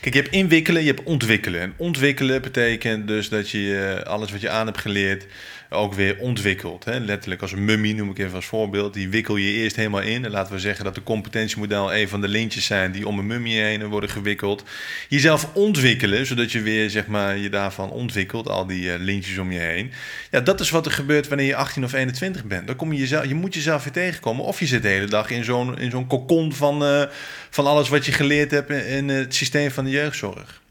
[0.01, 1.61] Kijk, je hebt inwikkelen, je hebt ontwikkelen.
[1.61, 5.25] En ontwikkelen betekent dus dat je eh, alles wat je aan hebt geleerd
[5.69, 6.85] ook weer ontwikkelt.
[6.85, 6.99] Hè?
[6.99, 8.93] Letterlijk als een mummie, noem ik even als voorbeeld.
[8.93, 10.25] Die wikkel je eerst helemaal in.
[10.25, 13.27] En laten we zeggen dat de competentiemodel een van de lintjes zijn die om een
[13.27, 14.63] mummie heen worden gewikkeld.
[15.09, 19.51] Jezelf ontwikkelen, zodat je weer zeg maar, je daarvan ontwikkelt, al die uh, lintjes om
[19.51, 19.91] je heen.
[20.31, 22.67] Ja, dat is wat er gebeurt wanneer je 18 of 21 bent.
[22.67, 24.45] Dan kom je, jezelf, je moet jezelf weer tegenkomen.
[24.45, 27.03] Of je zit de hele dag in zo'n, in zo'n kokon van, uh,
[27.49, 30.63] van alles wat je geleerd hebt in het systeem van de jeugdzorg.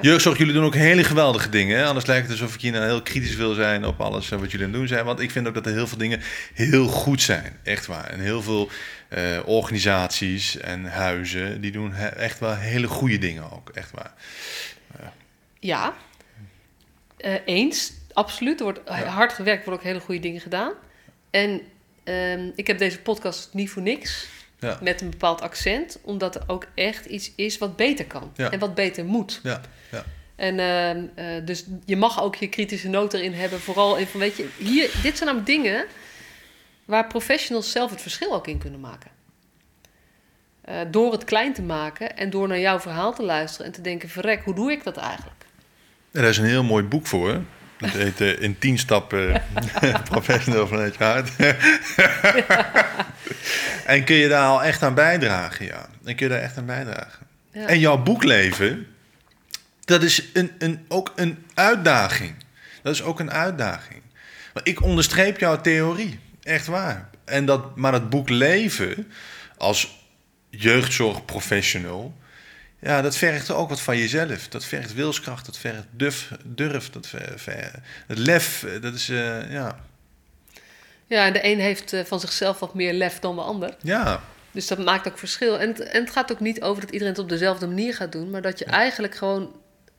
[0.00, 1.78] Jeugdzorg, jullie doen ook hele geweldige dingen.
[1.78, 1.84] Hè?
[1.84, 4.66] Anders lijkt het alsof ik hier nou heel kritisch wil zijn op alles wat jullie
[4.66, 5.04] aan het doen zijn.
[5.04, 6.20] Want ik vind ook dat er heel veel dingen
[6.54, 7.58] heel goed zijn.
[7.62, 8.10] Echt waar.
[8.10, 8.70] En heel veel
[9.08, 13.68] uh, organisaties en huizen, die doen echt wel hele goede dingen ook.
[13.68, 14.12] Echt waar.
[15.00, 15.06] Uh.
[15.60, 15.94] Ja,
[17.18, 17.92] uh, eens.
[18.12, 18.58] Absoluut.
[18.58, 20.72] Er wordt hard gewerkt, worden ook hele goede dingen gedaan.
[21.30, 21.60] En
[22.04, 24.28] ehm, ik heb deze podcast niet voor niks.
[24.58, 24.78] Ja.
[24.82, 28.50] Met een bepaald accent, omdat er ook echt iets is wat beter kan ja.
[28.50, 29.40] en wat beter moet.
[29.42, 29.60] Ja.
[29.90, 30.04] Ja.
[30.36, 33.60] En uh, uh, dus je mag ook je kritische noot erin hebben.
[33.60, 35.84] Vooral in van, weet je, hier, dit zijn namelijk dingen
[36.84, 39.10] waar professionals zelf het verschil ook in kunnen maken.
[40.68, 43.80] Uh, door het klein te maken en door naar jouw verhaal te luisteren en te
[43.80, 45.44] denken: verrek, hoe doe ik dat eigenlijk?
[46.12, 47.42] En daar is een heel mooi boek voor.
[47.78, 49.42] Dat heet uh, In 10 stappen
[50.10, 51.30] professional vanuit je hart.
[53.84, 55.88] En kun je daar al echt aan bijdragen, ja.
[56.04, 57.26] En kun je daar echt aan bijdragen.
[57.52, 57.66] Ja.
[57.66, 58.86] En jouw boekleven,
[59.80, 62.34] dat is een, een, ook een uitdaging.
[62.82, 64.02] Dat is ook een uitdaging.
[64.52, 67.08] Want ik onderstreep jouw theorie, echt waar.
[67.24, 69.12] En dat, maar het boek leven
[69.56, 70.08] als
[70.50, 72.14] jeugdzorgprofessional,
[72.84, 74.48] ja, dat vergt ook wat van jezelf.
[74.48, 78.66] Dat vergt wilskracht, dat vergt durf, durf dat vergt, het lef.
[78.80, 79.80] Dat is, uh, ja.
[81.06, 83.76] Ja, en de een heeft uh, van zichzelf wat meer lef dan de ander.
[83.80, 84.22] Ja.
[84.50, 85.58] Dus dat maakt ook verschil.
[85.58, 88.12] En het, en het gaat ook niet over dat iedereen het op dezelfde manier gaat
[88.12, 89.52] doen, maar dat je eigenlijk gewoon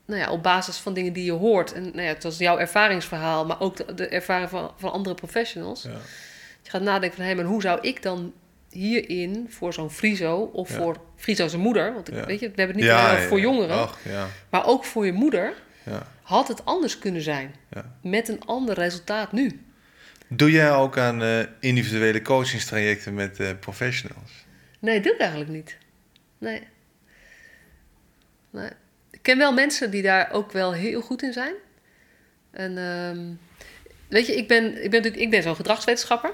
[0.06, 1.74] nou ja, op basis van dingen die je hoort.
[1.74, 5.16] En nou ja, het was jouw ervaringsverhaal, maar ook de, de ervaring van, van andere
[5.16, 5.84] professionals.
[5.84, 5.90] Ja.
[6.62, 8.34] Je gaat nadenken van, hé, hey, maar hoe zou ik dan
[8.76, 10.76] hierin voor zo'n Friso of ja.
[10.76, 11.94] voor Friso zijn moeder...
[11.94, 12.26] want ja.
[12.26, 13.76] weet je, we hebben het niet alleen voor jongeren...
[13.76, 13.98] Ach,
[14.50, 15.54] maar ook voor je moeder...
[16.22, 17.56] had het anders kunnen zijn.
[18.02, 19.60] Met een ander resultaat nu.
[20.28, 24.32] Doe jij ook aan uh, individuele coachingstrajecten met uh, professionals?
[24.80, 25.78] Nee, doe ik eigenlijk niet.
[26.38, 26.68] Nee.
[28.50, 28.70] nee
[29.26, 31.54] ken wel mensen die daar ook wel heel goed in zijn.
[32.52, 33.40] En um,
[34.08, 36.32] weet je, ik ben, ik ben natuurlijk ik ben zo'n gedragswetenschapper.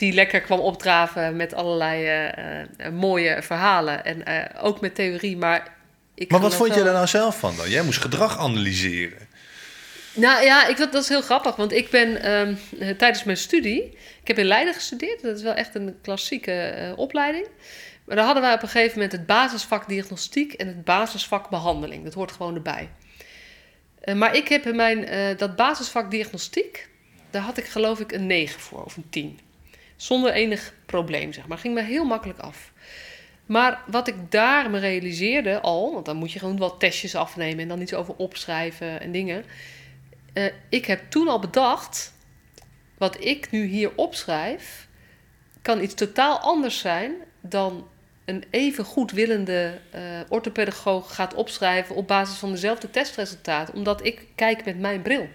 [0.00, 4.04] Die lekker kwam opdraven met allerlei uh, uh, mooie verhalen.
[4.04, 5.36] En uh, ook met theorie.
[5.36, 5.74] Maar,
[6.14, 6.78] ik maar wat vond wel...
[6.78, 7.70] je daar nou zelf van dan?
[7.70, 9.28] Jij moest gedrag analyseren.
[10.12, 11.56] Nou ja, ik, dat is heel grappig.
[11.56, 12.58] Want ik ben um,
[12.96, 13.82] tijdens mijn studie...
[14.20, 15.22] Ik heb in Leiden gestudeerd.
[15.22, 17.46] Dat is wel echt een klassieke opleiding.
[18.04, 22.04] Maar dan hadden wij op een gegeven moment het basisvak diagnostiek en het basisvak behandeling.
[22.04, 22.90] Dat hoort gewoon erbij.
[24.04, 26.88] Uh, maar ik heb in mijn, uh, dat basisvak diagnostiek,
[27.30, 29.38] daar had ik geloof ik een 9 voor of een 10.
[30.00, 31.58] Zonder enig probleem, zeg maar.
[31.58, 32.72] Ging me heel makkelijk af.
[33.46, 37.58] Maar wat ik daar me realiseerde al, want dan moet je gewoon wat testjes afnemen
[37.58, 39.44] en dan iets over opschrijven en dingen.
[40.34, 42.12] Uh, ik heb toen al bedacht,
[42.98, 44.88] wat ik nu hier opschrijf,
[45.62, 47.88] kan iets totaal anders zijn dan
[48.24, 54.64] een even goedwillende uh, orthopedagoog gaat opschrijven op basis van dezelfde testresultaten, omdat ik kijk
[54.64, 55.28] met mijn bril.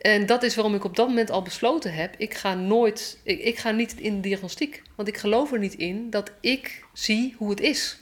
[0.00, 3.58] En dat is waarom ik op dat moment al besloten heb: ik ga nooit, ik,
[3.58, 7.50] ga niet in de diagnostiek, want ik geloof er niet in dat ik zie hoe
[7.50, 7.98] het is.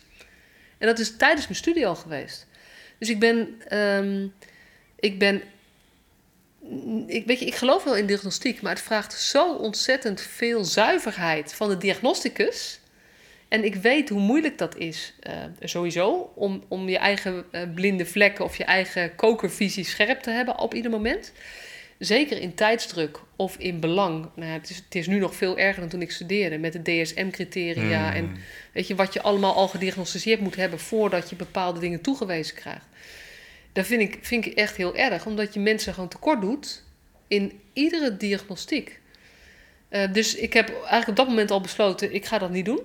[0.78, 2.46] En dat is tijdens mijn studie al geweest.
[2.98, 4.34] Dus ik ben, um,
[4.96, 5.42] ik ben
[7.06, 11.54] ik, weet je, ik geloof wel in diagnostiek, maar het vraagt zo ontzettend veel zuiverheid
[11.54, 12.80] van de diagnosticus.
[13.48, 18.06] En ik weet hoe moeilijk dat is, uh, sowieso, om, om je eigen uh, blinde
[18.06, 21.32] vlekken of je eigen kokervisie scherp te hebben op ieder moment.
[21.98, 24.28] Zeker in tijdsdruk of in belang.
[24.34, 26.82] Nou, het, is, het is nu nog veel erger dan toen ik studeerde met de
[26.82, 28.08] DSM-criteria.
[28.08, 28.16] Mm.
[28.16, 28.36] En
[28.72, 32.86] weet je, wat je allemaal al gediagnosticeerd moet hebben voordat je bepaalde dingen toegewezen krijgt.
[33.72, 36.82] Dat vind ik, vind ik echt heel erg, omdat je mensen gewoon tekort doet
[37.28, 39.00] in iedere diagnostiek.
[39.90, 42.80] Uh, dus ik heb eigenlijk op dat moment al besloten, ik ga dat niet doen.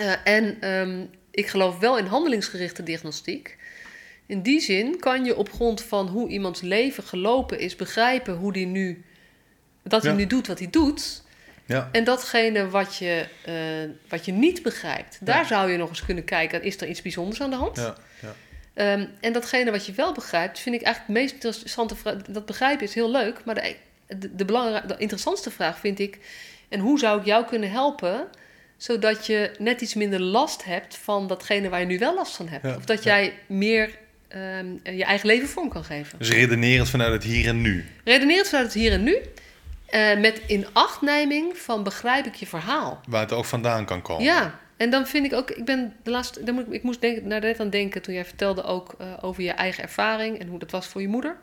[0.00, 3.56] Uh, en um, ik geloof wel in handelingsgerichte diagnostiek.
[4.28, 8.52] In die zin kan je op grond van hoe iemands leven gelopen is, begrijpen hoe
[8.52, 9.04] die nu,
[9.82, 10.16] dat hij ja.
[10.16, 11.22] nu doet wat hij doet.
[11.64, 11.88] Ja.
[11.92, 15.46] En datgene wat je, uh, wat je niet begrijpt, daar ja.
[15.46, 17.76] zou je nog eens kunnen kijken, is er iets bijzonders aan de hand?
[17.76, 17.94] Ja.
[18.74, 22.22] Um, en datgene wat je wel begrijpt, vind ik eigenlijk het meest interessante vraag.
[22.22, 26.18] Dat begrijpen is heel leuk, maar de, de, de, de interessantste vraag vind ik:
[26.68, 28.28] En hoe zou ik jou kunnen helpen
[28.76, 32.48] zodat je net iets minder last hebt van datgene waar je nu wel last van
[32.48, 32.76] hebt?
[32.76, 33.90] Of dat jij meer
[34.28, 36.18] ehm, je eigen leven vorm kan geven.
[36.18, 37.84] Dus redenerend vanuit het hier en nu.
[38.04, 39.16] Redeneert vanuit het hier en nu.
[39.86, 43.00] eh, met inachtneming van begrijp ik je verhaal.
[43.08, 44.24] Waar het ook vandaan kan komen.
[44.24, 47.00] Ja, en dan vind ik ook, ik ben de laatste, dan moet, ik- ik moest
[47.00, 50.46] denken, naar net aan denken toen jij vertelde ook eh, over je eigen ervaring en
[50.48, 51.36] hoe dat was voor je moeder.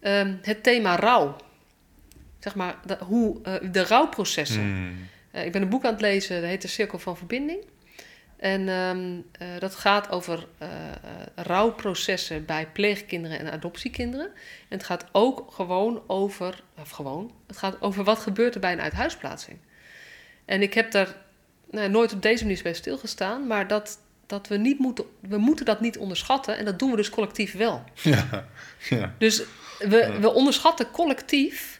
[0.00, 1.36] Ehm, het thema rouw.
[2.40, 4.60] Zeg maar, de, hoe, eh, de rouwprocessen.
[4.62, 4.96] Hmm.
[5.30, 7.58] Eh, ik ben een boek aan het lezen, dat heet De Cirkel van Verbinding.
[8.44, 10.94] En ehm, eh, dat gaat over eh, eh,
[11.34, 14.26] rouwprocessen bij pleegkinderen en adoptiekinderen.
[14.68, 18.72] En het gaat ook gewoon over, of gewoon, het gaat over wat gebeurt er bij
[18.72, 19.58] een uithuisplaatsing.
[20.44, 21.16] En ik heb daar
[21.70, 25.64] nou, nooit op deze manier bij stilgestaan, maar dat, dat we niet moeten, we moeten
[25.64, 26.58] dat niet onderschatten.
[26.58, 27.84] En dat doen we dus collectief wel.
[28.02, 28.46] Ja.
[28.88, 29.14] ja.
[29.18, 29.42] Dus
[29.78, 31.73] we, we onderschatten collectief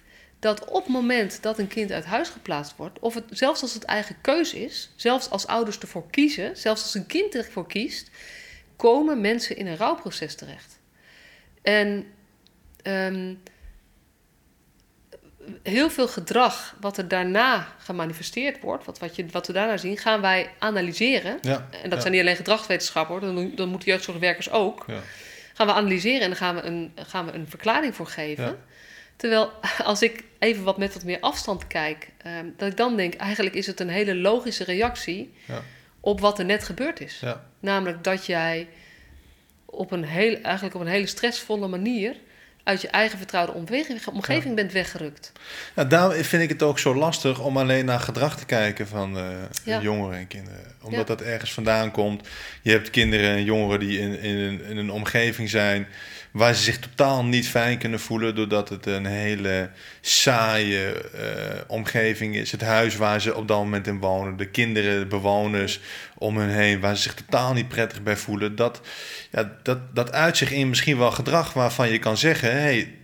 [0.45, 3.75] dat op het moment dat een kind uit huis geplaatst wordt, of het, zelfs als
[3.75, 8.11] het eigen keuze is, zelfs als ouders ervoor kiezen, zelfs als een kind ervoor kiest,
[8.77, 10.79] komen mensen in een rouwproces terecht.
[11.63, 12.07] En
[12.83, 13.35] ehm,
[15.63, 19.99] heel veel gedrag wat er daarna gemanifesteerd wordt, wat, wat, je, wat we daarna zien,
[19.99, 21.39] gaan wij analyseren.
[21.41, 21.69] Ja.
[21.71, 22.01] En dat ja.
[22.01, 25.01] zijn niet alleen gedragswetenschappen, hoor, dat doen- dat moeten jeugdzorgwerkers ook Ja.
[25.55, 28.59] gaan we analyseren en dan gaan we een, gaan we een verklaring voor geven.
[29.17, 29.51] Terwijl
[29.85, 33.55] als ik even wat met wat meer afstand kijk, ehm, dat ik dan denk, eigenlijk
[33.55, 35.63] is het een hele logische reactie Ja.
[36.01, 37.19] op wat er net gebeurd is.
[37.21, 37.45] Ja.
[37.61, 38.69] Namelijk dat jij
[39.65, 42.17] op een, heel, eigenlijk op een hele stressvolle manier
[42.63, 45.33] uit je eigen vertrouwde omgeving, omgeving bent weggerukt.
[45.75, 49.19] Nou, daarom vind ik het ook zo lastig om alleen naar gedrag te kijken van
[49.19, 49.31] eh,
[49.65, 49.81] Ja.
[49.81, 50.75] jongeren en kinderen.
[50.83, 51.15] Omdat Ja.
[51.17, 52.29] dat ergens vandaan komt.
[52.63, 54.21] Je hebt kinderen en jongeren die in,
[54.65, 55.87] in een omgeving zijn
[56.35, 59.71] waar ze zich totaal niet fijn kunnen voelen, doordat het een hele
[60.01, 62.53] saaie eh, omgeving is.
[62.53, 65.81] Het huis waar ze op dat moment in wonen, de kinderen, de bewoners
[66.19, 68.57] om hun heen, waar ze zich totaal niet prettig bij voelen.
[68.57, 68.81] Dat,
[69.31, 72.95] ja, dat, dat uit zich in misschien wel gedrag waarvan je kan zeggen: hé, hey,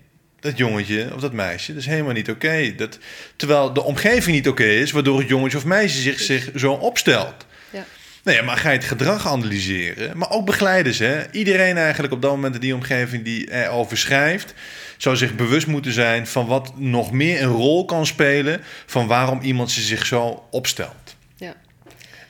[0.41, 2.75] dat jongetje of dat meisje, dat is helemaal niet oké.
[2.77, 2.99] Dat
[3.37, 7.47] Terwijl de omgeving niet oké is, waardoor het jongetje of meisje zich, zich zo opstelt.
[7.71, 7.85] Ja.
[8.25, 10.99] Nee, maar ga je het gedrag analyseren, maar ook begeleiders.
[10.99, 11.31] Hè?
[11.31, 14.55] Iedereen eigenlijk op dat moment in die omgeving die erover schrijft,
[14.97, 19.41] zou zich bewust moeten zijn van wat nog meer een rol kan spelen van waarom
[19.41, 21.17] iemand zich zo opstelt.
[21.37, 21.55] Ja.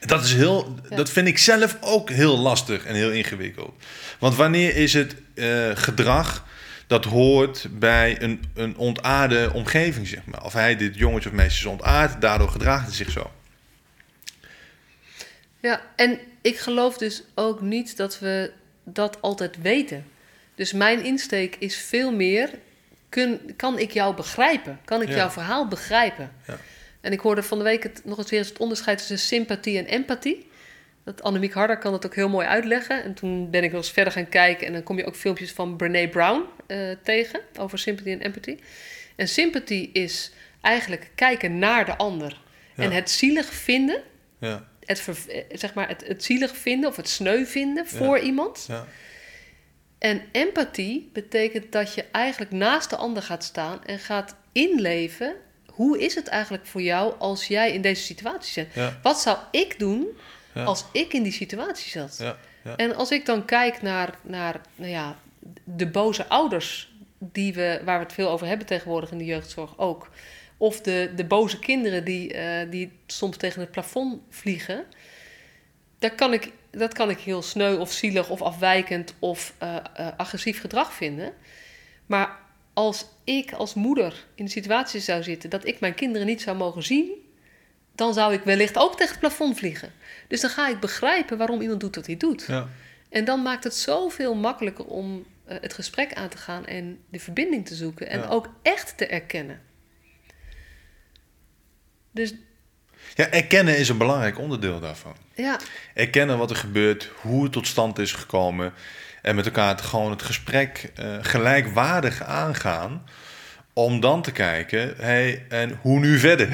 [0.06, 0.96] Dat, is heel, Ja.
[0.96, 3.82] dat vind ik zelf ook heel lastig en heel ingewikkeld.
[4.18, 6.46] Want wanneer is het eh, gedrag
[6.86, 10.44] dat hoort bij een, een ontaarde omgeving, zeg maar.
[10.44, 13.30] Of hij, dit jongetje of meisje, is ontaard, daardoor gedraagt hij zich zo.
[15.60, 18.52] Ja, en ik geloof dus ook niet dat we
[18.84, 20.04] dat altijd weten.
[20.54, 22.50] Dus mijn insteek is veel meer,
[23.08, 24.80] kun, kan ik jou begrijpen?
[24.84, 25.16] Kan ik Ja.
[25.16, 26.32] jouw verhaal begrijpen?
[26.46, 26.58] Ja.
[27.00, 29.78] En ik hoorde van de week het, nog eens weer eens het onderscheid tussen sympathie
[29.78, 30.48] en empathie.
[31.04, 33.02] Dat Annemiek Harder kan het ook heel mooi uitleggen.
[33.02, 34.66] En toen ben ik nog eens verder gaan kijken.
[34.66, 38.58] En dan kom je ook filmpjes van Brene Brown eh, tegen over sympathie en empathie.
[39.16, 42.40] En sympathie is eigenlijk kijken naar de ander.
[42.74, 42.82] Ja.
[42.84, 44.02] En het zielig vinden
[44.38, 48.64] Ja, het, eh, zeg maar het, het zielig vinden of het sneu vinden voor iemand.
[48.68, 48.86] ja,
[49.98, 55.34] En empathie betekent dat je eigenlijk naast de ander gaat staan en gaat inleven.
[55.66, 58.74] Hoe is het eigenlijk voor jou als jij in deze situatie zit?
[58.74, 60.06] ja, Wat zou ik doen
[60.54, 62.16] als ik in die situatie zat?
[62.18, 62.76] ja, ja.
[62.76, 65.18] En als ik dan kijk naar, naar nou ja,
[65.64, 69.78] de boze ouders, die we, waar we het veel over hebben tegenwoordig in de jeugdzorg
[69.78, 70.10] ook.
[70.60, 74.84] Of de, de boze kinderen die, eh, die soms tegen het plafond vliegen.
[75.98, 80.08] Daar kan ik, dat kan ik heel sneu of zielig of afwijkend of eh, eh,
[80.16, 81.32] agressief gedrag vinden.
[82.06, 82.36] Maar
[82.72, 86.56] als ik als moeder in de situatie zou zitten dat ik mijn kinderen niet zou
[86.56, 87.10] mogen zien,
[87.94, 89.92] dan zou ik wellicht ook tegen het plafond vliegen.
[90.28, 92.44] Dus dan ga ik begrijpen waarom iemand doet wat hij doet.
[92.48, 92.68] ja.
[93.08, 97.66] En dan maakt het zoveel makkelijker om het gesprek aan te gaan en de verbinding
[97.66, 98.26] te zoeken en Ja.
[98.28, 99.60] ook echt te erkennen.
[102.10, 102.34] Dus
[103.14, 105.14] Ja, erkennen is een belangrijk onderdeel daarvan.
[105.34, 105.58] ja,
[105.94, 108.72] Erkennen wat er gebeurt, hoe het tot stand is gekomen.
[109.22, 113.04] En met elkaar het, gewoon het gesprek eh, gelijkwaardig aangaan.
[113.72, 116.48] Om dan te kijken, hey, en hoe nu verder?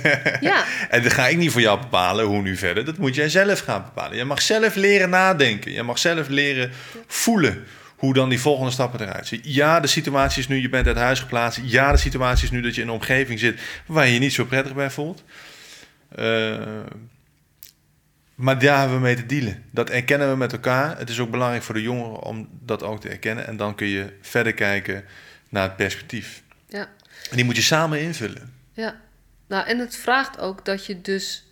[0.40, 2.84] ja, En dat ga ik niet voor jou bepalen, hoe nu verder.
[2.84, 4.16] Dat moet jij zelf gaan bepalen.
[4.16, 5.72] Je mag zelf leren nadenken.
[5.72, 6.70] Je mag zelf leren
[7.06, 7.66] voelen
[8.00, 9.40] hoe dan die volgende stappen eruit zien.
[9.42, 11.60] Ja, de situatie is nu, je bent uit huis geplaatst.
[11.64, 14.32] Ja, de situatie is nu dat je in een omgeving zit waar je je niet
[14.32, 15.24] zo prettig bij voelt.
[16.08, 16.58] Eh,
[18.34, 19.64] maar daar hebben we mee te dealen.
[19.70, 20.98] Dat erkennen we met elkaar.
[20.98, 23.46] Het is ook belangrijk voor de jongeren om dat ook te erkennen.
[23.46, 25.04] En dan kun je verder kijken
[25.48, 26.42] naar het perspectief.
[26.68, 26.88] ja,
[27.30, 28.52] En die moet je samen invullen.
[28.72, 29.00] ja.
[29.46, 31.44] Nou, en het vraagt ook dat je dus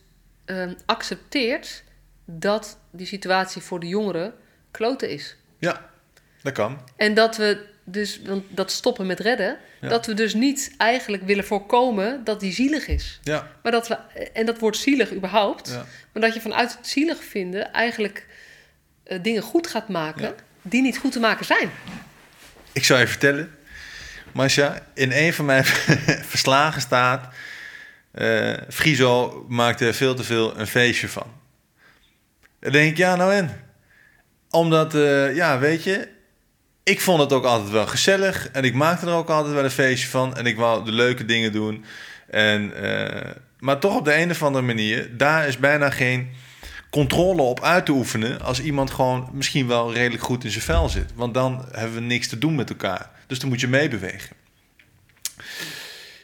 [0.44, 1.84] ehm, accepteert
[2.24, 4.34] dat die situatie voor de jongeren
[4.70, 5.36] kloten is.
[5.58, 5.90] Ja,
[6.54, 6.80] dat kan.
[6.96, 9.88] En dat we dus, want dat stoppen met redden, Ja.
[9.88, 13.20] dat we dus niet eigenlijk willen voorkomen dat die zielig is.
[13.22, 13.94] Ja, Maar dat we,
[14.32, 15.84] en dat wordt zielig überhaupt, ja.
[16.12, 18.26] maar dat je vanuit het zielig vinden eigenlijk
[19.04, 20.34] eh, dingen goed gaat maken Ja.
[20.62, 21.70] die niet goed te maken zijn.
[22.72, 23.54] Ik zou je vertellen,
[24.32, 25.64] Marcia, in een van mijn
[26.34, 27.34] verslagen staat...
[28.12, 31.26] eh Friso maakte er veel te veel een feestje van.
[32.60, 33.64] Dan denk ik, ja, nou en?
[34.50, 36.08] Omdat, eh, ja, weet je...
[36.88, 38.48] Ik vond het ook altijd wel gezellig.
[38.50, 40.36] En ik maakte er ook altijd wel een feestje van.
[40.36, 41.84] En ik wou de leuke dingen doen.
[42.30, 45.16] En, eh, maar toch op de een of andere manier...
[45.16, 46.28] daar is bijna geen
[46.90, 48.40] controle op uit te oefenen...
[48.40, 51.12] als iemand gewoon misschien wel redelijk goed in zijn vel zit.
[51.14, 53.10] Want dan hebben we niks te doen met elkaar.
[53.26, 54.36] Dus dan moet je meebewegen.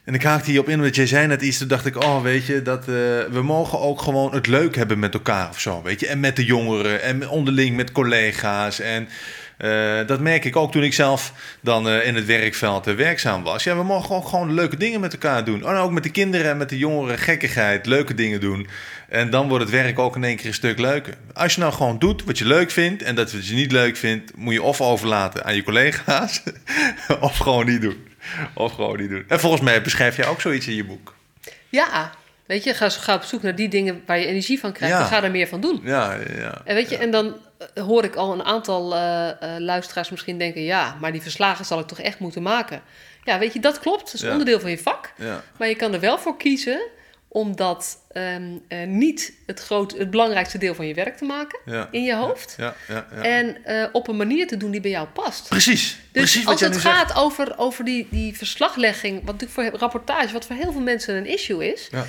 [0.04, 1.58] En ik haakte hierop in, omdat jij zei net iets.
[1.58, 2.84] Toen dacht ik, oh, weet je, dat, eh,
[3.30, 6.06] we mogen ook gewoon het leuk hebben met elkaar of zo, weet je.
[6.06, 8.80] En met de jongeren en onderling met collega's.
[8.80, 9.08] En
[9.56, 13.42] eh, dat merk ik ook toen ik zelf dan eh, in het werkveld eh, werkzaam
[13.42, 13.64] was.
[13.64, 15.64] Ja, we mogen ook gewoon leuke dingen met elkaar doen.
[15.64, 18.68] Oh, en ook met de kinderen en met de jongeren, gekkigheid, leuke dingen doen.
[19.08, 21.14] En dan wordt het werk ook in één keer een stuk leuker.
[21.32, 23.96] Als je nou gewoon doet wat je leuk vindt en dat wat je niet leuk
[23.96, 26.42] vindt, moet je of overlaten aan je collega's,
[27.20, 28.06] of gewoon niet doen.
[28.54, 29.24] Of gewoon niet doen.
[29.28, 31.14] En volgens mij beschrijf jij ook zoiets in je boek.
[31.68, 32.10] Ja,
[32.46, 35.00] weet je, ga, ga op zoek naar die dingen waar je energie van krijgt Ja.
[35.02, 35.80] en ga er meer van doen.
[35.84, 36.60] Ja, ja.
[36.64, 37.36] En weet je, en dan
[37.74, 41.78] hoor ik al een aantal eh, eh, luisteraars misschien denken: ja, maar die verslagen zal
[41.78, 42.82] ik toch echt moeten maken.
[43.24, 44.04] Ja, weet je, dat klopt.
[44.04, 44.30] Dat is Ja.
[44.30, 45.12] onderdeel van je vak.
[45.16, 45.42] ja.
[45.58, 46.80] Maar je kan er wel voor kiezen
[47.28, 51.58] om dat ehm, eh, niet het, groot, het belangrijkste deel van je werk te maken
[51.64, 51.88] ja.
[51.90, 52.54] in je hoofd.
[52.58, 53.22] Ja, ja, ja.
[53.22, 55.48] En eh, op een manier te doen die bij jou past.
[55.48, 56.84] Precies, Dus precies wat als het zegt.
[56.96, 61.16] gaat over, over die, die verslaglegging, wat natuurlijk voor rapportage, wat voor heel veel mensen
[61.16, 62.04] een issue is, Ja.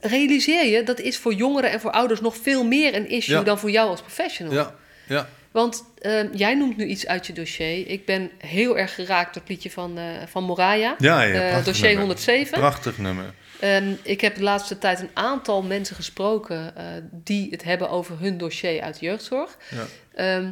[0.00, 3.42] Realiseer je dat is voor jongeren en voor ouders nog veel meer een issue Ja.
[3.42, 4.52] dan voor jou als professional.
[4.54, 4.74] Ja,
[5.08, 7.88] ja, Want eh, jij noemt nu iets uit je dossier.
[7.88, 10.94] Ik ben heel erg geraakt door het liedje van, eh, van Moraya.
[10.98, 12.00] ja, ja Eh, dossier nummer.
[12.00, 12.58] 107.
[12.58, 13.24] Prachtig nummer.
[13.60, 18.18] Ehm, ik heb de laatste tijd een aantal mensen gesproken eh, die het hebben over
[18.18, 19.56] hun dossier uit jeugdzorg.
[19.70, 19.86] Ja.
[20.14, 20.50] Ehm,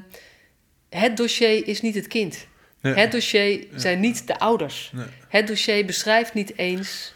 [0.91, 2.47] het dossier is niet het kind.
[2.80, 2.95] Nee.
[2.95, 4.91] Het dossier zijn niet de ouders.
[4.95, 5.07] Nee.
[5.28, 7.12] Het dossier beschrijft niet eens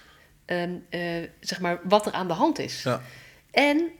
[0.50, 1.00] ehm, eh,
[1.40, 2.82] zeg maar wat er aan de hand is.
[2.82, 3.00] Ja,
[3.50, 3.90] En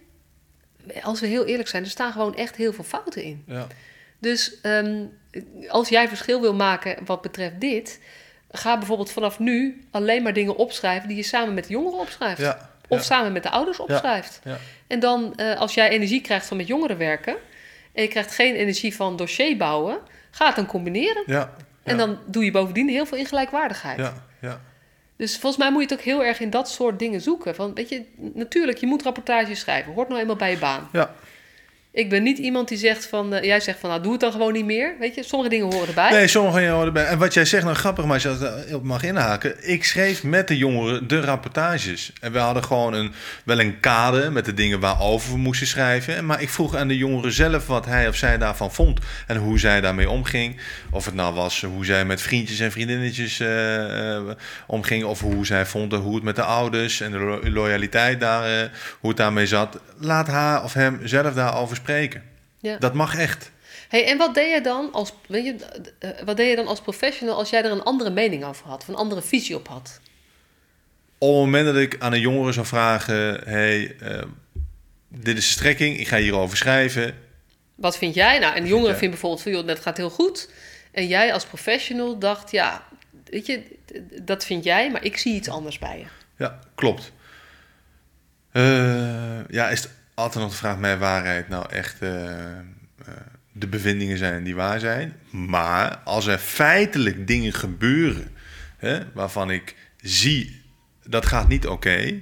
[1.02, 3.42] als we heel eerlijk zijn, er staan gewoon echt heel veel fouten in.
[3.46, 3.66] ja,
[4.18, 5.04] Dus ehm,
[5.68, 8.00] als jij verschil wil maken wat betreft dit,
[8.50, 12.40] ga bijvoorbeeld vanaf nu alleen maar dingen opschrijven die je samen met de jongeren opschrijft.
[12.40, 12.68] ja.
[12.88, 14.40] Of ja, samen met de ouders opschrijft.
[14.44, 14.58] ja.
[14.86, 17.36] En dan, eh, als jij energie krijgt van met jongeren werken
[17.92, 19.98] en je krijgt geen energie van dossier bouwen,
[20.30, 21.22] ga het dan combineren.
[21.26, 23.98] Ja, En dan doe je bovendien heel veel in gelijkwaardigheid.
[23.98, 24.60] Ja, ja.
[25.20, 27.54] Dus volgens mij moet je het ook heel erg in dat soort dingen zoeken.
[27.54, 29.92] Van, weet je, natuurlijk, je moet rapportages schrijven.
[29.92, 30.88] Hoort nou eenmaal bij je baan.
[30.92, 31.14] Ja.
[31.92, 33.34] Ik ben niet iemand die zegt van...
[33.34, 34.94] eh, jij zegt van, nou, doe het dan gewoon niet meer.
[35.00, 36.10] Weet je, sommige dingen horen erbij.
[36.10, 37.04] Nee, sommige jongeren erbij.
[37.04, 39.68] En wat jij zegt, nou grappig, maar als je dat op mag inhaken.
[39.68, 42.12] Ik schreef met de jongeren de rapportages.
[42.20, 43.12] En we hadden gewoon een,
[43.44, 46.26] wel een kader met de dingen waarover we moesten schrijven.
[46.26, 49.00] Maar ik vroeg aan de jongeren zelf wat hij of zij daarvan vond.
[49.26, 50.56] En hoe zij daarmee omging.
[50.90, 54.22] Of het nou was hoe zij met vriendjes en vriendinnetjes eh, eh,
[54.66, 55.04] omging.
[55.04, 58.68] Of hoe zij vond hoe het met de ouders en de lo- loyaliteit daar, eh,
[59.00, 59.78] hoe het daarmee zat.
[59.98, 62.22] Laat haar of hem zelf daarover spreken.
[62.58, 62.76] Ja.
[62.76, 63.50] Dat mag echt.
[63.88, 65.56] Hey, en wat deed je dan als, weet je,
[65.98, 68.80] eh, wat deed je dan als professional als jij er een andere mening over had?
[68.80, 70.00] Of een andere visie op had?
[71.18, 74.22] Op het moment dat ik aan een jongere zou vragen: hey, eh,
[75.08, 77.14] dit is de strekking, ik ga hierover schrijven.
[77.74, 78.38] Wat vind jij?
[78.38, 78.98] Nou, en de jongeren jij?
[78.98, 80.50] vinden bijvoorbeeld van, joh, dat gaat heel goed.
[80.92, 82.86] En jij als professional dacht, ja,
[83.24, 83.62] weet je,
[84.22, 86.06] dat vind jij, maar ik zie iets anders bij je.
[86.36, 87.12] Ja, klopt.
[88.52, 89.90] Eh, ja, is het
[90.20, 92.62] altijd nog de vraag: mijn waarheid nou echt eh, eh,
[93.52, 95.16] de bevindingen zijn die waar zijn?
[95.30, 98.30] Maar als er feitelijk dingen gebeuren
[98.76, 100.60] hè, waarvan ik zie
[101.10, 102.20] dat gaat niet oké.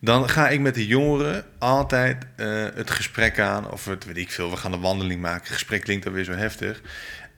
[0.00, 3.70] dan ga ik met de jongeren altijd eh, het gesprek aan.
[3.70, 5.42] Of het weet ik veel, we gaan een wandeling maken.
[5.42, 6.80] Het gesprek klinkt dan weer zo heftig.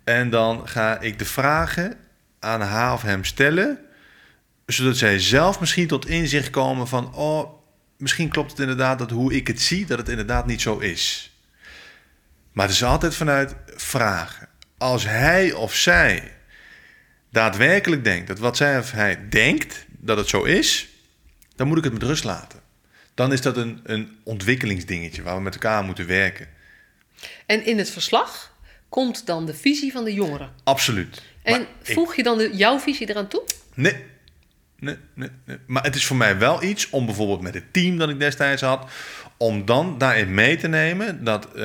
[0.04, 1.96] En dan ga ik de vragen
[2.38, 3.78] aan haar of hem stellen.
[4.66, 7.14] Zodat zij zelf misschien tot inzicht komen van...
[7.14, 7.59] oh,
[8.00, 9.86] misschien klopt het inderdaad dat hoe ik het zie...
[9.86, 11.34] dat het inderdaad niet zo is.
[12.52, 14.48] Maar het is altijd vanuit vragen.
[14.78, 16.32] Als hij of zij
[17.30, 18.26] daadwerkelijk denkt...
[18.26, 20.88] dat wat zij of hij denkt dat het zo is...
[21.56, 22.60] dan moet ik het met rust laten.
[23.14, 26.48] Dan is dat een, een ontwikkelingsdingetje waar we met elkaar moeten werken.
[27.46, 28.54] En in het verslag
[28.88, 30.52] komt dan de visie van de jongeren.
[30.64, 31.22] Absoluut.
[31.42, 33.42] En ik- voeg je dan de, jouw visie eraan toe?
[33.74, 34.04] Nee.
[34.80, 35.58] Nee, nee, nee.
[35.66, 38.62] Maar het is voor mij wel iets om bijvoorbeeld met het team dat ik destijds
[38.62, 38.90] had,
[39.36, 41.62] om dan daarin mee te nemen dat uh,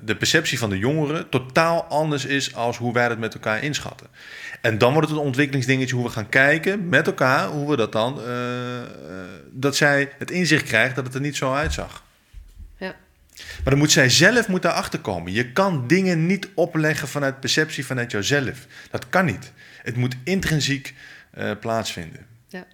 [0.00, 4.06] de perceptie van de jongeren totaal anders is als hoe wij dat met elkaar inschatten.
[4.60, 7.92] En dan wordt het een ontwikkelingsdingetje hoe we gaan kijken met elkaar, hoe we dat
[7.92, 8.26] dan, uh,
[9.50, 12.02] dat zij het inzicht krijgt dat het er niet zo uitzag.
[12.78, 12.94] Ja.
[13.34, 15.32] Maar dan moet zij zelf moet daarachter komen.
[15.32, 18.66] Je kan dingen niet opleggen vanuit perceptie vanuit jouzelf.
[18.90, 19.52] Dat kan niet.
[19.82, 20.94] Het moet intrinsiek
[21.38, 22.26] uh, plaatsvinden.
[22.48, 22.64] Ja.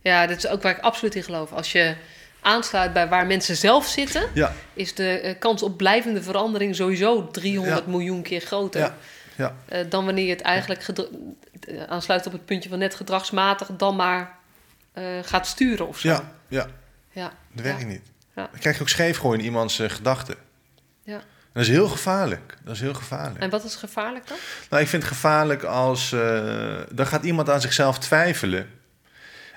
[0.00, 1.52] ja, dat is ook waar ik absoluut in geloof.
[1.52, 1.96] Als je
[2.40, 4.52] aansluit bij waar mensen zelf zitten, ja.
[4.72, 7.90] is de uh, kans op blijvende verandering sowieso 300 ja.
[7.90, 8.80] miljoen keer groter.
[8.80, 8.96] Ja.
[9.36, 9.56] Ja.
[9.72, 10.86] Uh, dan wanneer je het eigenlijk
[11.86, 14.34] aansluit op het puntje van net gedragsmatig dan maar
[15.22, 16.08] gaat sturen of zo.
[16.08, 16.66] Ja, ja.
[17.10, 17.32] ja.
[17.52, 18.02] dat werkt niet.
[18.34, 18.48] Ja.
[18.50, 20.36] Dan krijg je ook scheefgooien in iemands gedachten.
[21.02, 21.22] Ja.
[21.56, 22.56] Dat is heel gevaarlijk.
[22.64, 23.38] Dat is heel gevaarlijk.
[23.38, 24.36] En wat is gevaarlijk dan?
[24.70, 26.12] Nou, ik vind het gevaarlijk als...
[26.12, 28.70] Uh, dan gaat iemand aan zichzelf twijfelen.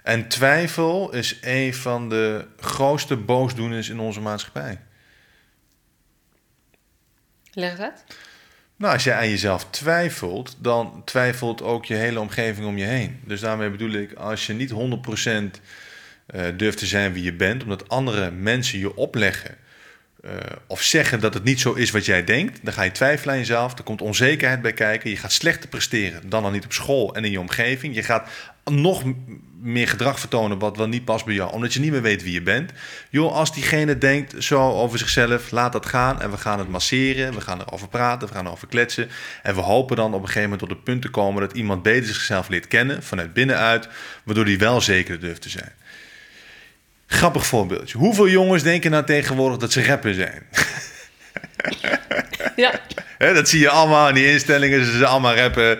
[0.03, 4.81] En twijfel is een van de grootste boosdoeners in onze maatschappij.
[7.51, 8.03] Leg het uit.
[8.75, 13.21] Nou, als je aan jezelf twijfelt, dan twijfelt ook je hele omgeving om je heen.
[13.25, 14.75] Dus daarmee bedoel ik, als je niet 100%
[16.35, 19.58] uh, durft te zijn wie je bent, omdat andere mensen je opleggen
[20.25, 20.31] uh,
[20.67, 23.39] of zeggen dat het niet zo is wat jij denkt, dan ga je twijfelen aan
[23.39, 23.77] jezelf.
[23.77, 25.09] Er komt onzekerheid bij kijken.
[25.09, 27.95] Je gaat slechter presteren dan dan niet op school en in je omgeving.
[27.95, 28.29] Je gaat
[28.65, 29.03] nog
[29.61, 32.33] meer gedrag vertonen wat wel niet past bij jou, omdat je niet meer weet wie
[32.33, 32.71] je bent.
[33.09, 37.33] Joh, als diegene denkt zo over zichzelf, laat dat gaan en we gaan het masseren,
[37.33, 39.09] we gaan erover praten, we gaan erover kletsen.
[39.43, 41.83] En we hopen dan op een gegeven moment tot het punt te komen dat iemand
[41.83, 43.89] beter zichzelf leert kennen, vanuit binnenuit,
[44.23, 45.71] waardoor die wel zeker durft te zijn.
[47.11, 47.97] Grappig voorbeeldje.
[47.97, 50.43] Hoeveel jongens denken nou tegenwoordig dat ze rapper zijn?
[52.55, 52.79] Ja.
[53.17, 54.85] He, dat zie je allemaal in die instellingen.
[54.85, 55.79] Ze zijn allemaal rappen.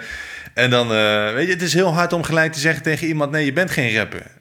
[0.53, 3.31] En dan, uh, weet je, het is heel hard om gelijk te zeggen tegen iemand:
[3.31, 4.31] nee, je bent geen rapper.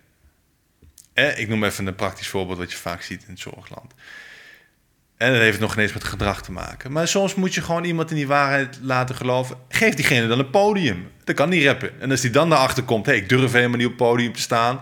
[1.13, 3.95] Eh, ik noem even een praktisch voorbeeld wat je vaak ziet in het zorgland.
[5.17, 6.93] En dat heeft nog ineens met gedrag te maken.
[6.93, 9.57] Maar soms moet je gewoon iemand in die waarheid laten geloven.
[9.69, 11.11] Geef diegene dan een podium.
[11.25, 12.01] Dat kan niet rappen.
[12.01, 14.33] En als die dan daarachter komt: hé, hey, ik durf helemaal niet op het podium
[14.33, 14.81] te staan.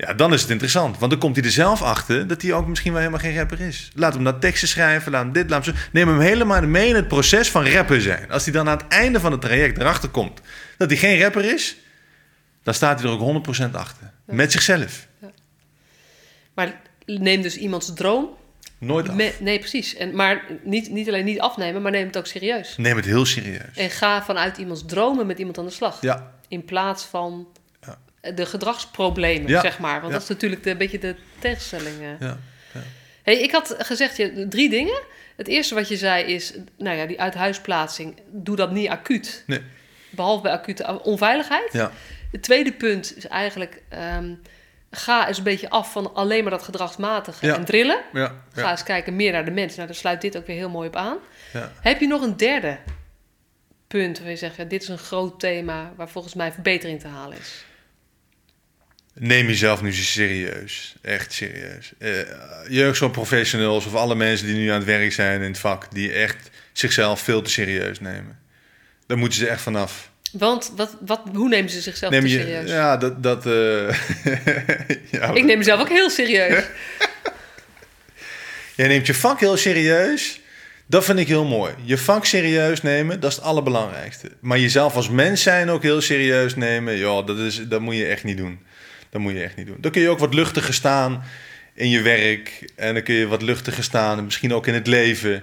[0.00, 0.98] Ja, dan is het interessant.
[0.98, 3.60] Want dan komt hij er zelf achter dat hij ook misschien wel helemaal geen rapper
[3.60, 3.90] is.
[3.94, 5.80] Laat hem dan teksten schrijven, laat hem dit, laat hem zo.
[5.92, 8.30] Neem hem helemaal mee in het proces van rapper zijn.
[8.30, 10.40] Als hij dan aan het einde van het traject erachter komt
[10.78, 11.76] dat hij geen rapper is,
[12.62, 14.12] dan staat hij er ook 100% achter.
[14.26, 14.34] Ja.
[14.34, 15.06] Met zichzelf.
[15.20, 15.30] Ja.
[16.54, 18.28] Maar neem dus iemands droom.
[18.78, 19.14] Nooit af.
[19.14, 19.94] Me, nee, precies.
[19.94, 22.76] En, maar niet, niet alleen niet afnemen, maar neem het ook serieus.
[22.76, 23.76] Neem het heel serieus.
[23.76, 26.00] En ga vanuit iemands dromen met iemand aan de slag.
[26.00, 26.34] Ja.
[26.48, 27.48] In plaats van
[28.34, 29.60] de gedragsproblemen, Ja.
[29.60, 30.00] zeg maar.
[30.00, 30.12] Want Ja.
[30.12, 31.96] dat is natuurlijk de, een beetje de tegenstelling.
[32.20, 32.38] Ja.
[33.22, 35.00] Hey, ik had gezegd je, drie dingen.
[35.36, 39.42] Het eerste wat je zei is, nou ja, die uithuisplaatsing, doe dat niet acuut.
[39.46, 39.62] Nee.
[40.10, 41.72] Behalve bij acute onveiligheid.
[41.72, 41.90] Ja.
[42.32, 44.34] Het tweede punt is eigenlijk, ehm,
[44.90, 48.00] ga eens een beetje af van alleen maar dat gedragsmatige en drillen.
[48.52, 49.74] Ga eens kijken meer naar de mens.
[49.74, 51.16] Nou, daar sluit dit ook weer heel mooi op aan.
[51.52, 51.72] Ja.
[51.80, 52.78] Heb je nog een derde
[53.86, 57.08] punt waar je zegt, ja, dit is een groot thema waar volgens mij verbetering te
[57.08, 57.64] halen is?
[59.14, 60.94] Neem jezelf nu serieus.
[61.02, 61.92] Echt serieus.
[61.98, 62.10] Uh,
[62.68, 66.50] jeugdzorgprofessionals of alle mensen die nu aan het werk zijn in het vak, die echt
[66.72, 68.38] zichzelf veel te serieus nemen.
[69.06, 70.10] Daar moeten ze echt vanaf.
[70.32, 72.70] Want wat, wat, hoe nemen ze zichzelf Neem te je, serieus?
[72.70, 73.22] ja, dat.
[73.22, 73.52] dat eh,
[75.20, 76.64] ja, Ik neem mezelf ook heel serieus.
[78.76, 80.40] Jij neemt je vak heel serieus.
[80.86, 81.74] Dat vind ik heel mooi.
[81.82, 84.30] Je vak serieus nemen, dat is het allerbelangrijkste.
[84.40, 88.06] Maar jezelf als mens zijn ook heel serieus nemen, joh, dat, is, dat moet je
[88.06, 88.60] echt niet doen.
[89.10, 89.76] Dat moet je echt niet doen.
[89.80, 91.22] Dan kun je ook wat luchtiger staan
[91.74, 92.70] in je werk.
[92.76, 95.42] En dan kun je wat luchtiger staan, misschien ook in het leven.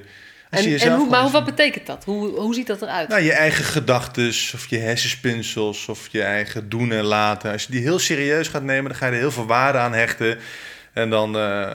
[0.52, 2.04] Als En, jezelf en hoe, maar hoe- wat betekent dat?
[2.06, 3.10] Hoe, hoe ziet dat eruit?
[3.10, 7.52] Nou, je eigen gedachten of je hersenspinsels of je eigen doen en laten.
[7.52, 9.94] Als je die heel serieus gaat nemen, dan ga je er heel veel waarde aan
[9.94, 10.38] hechten.
[10.94, 11.70] En dan, eh,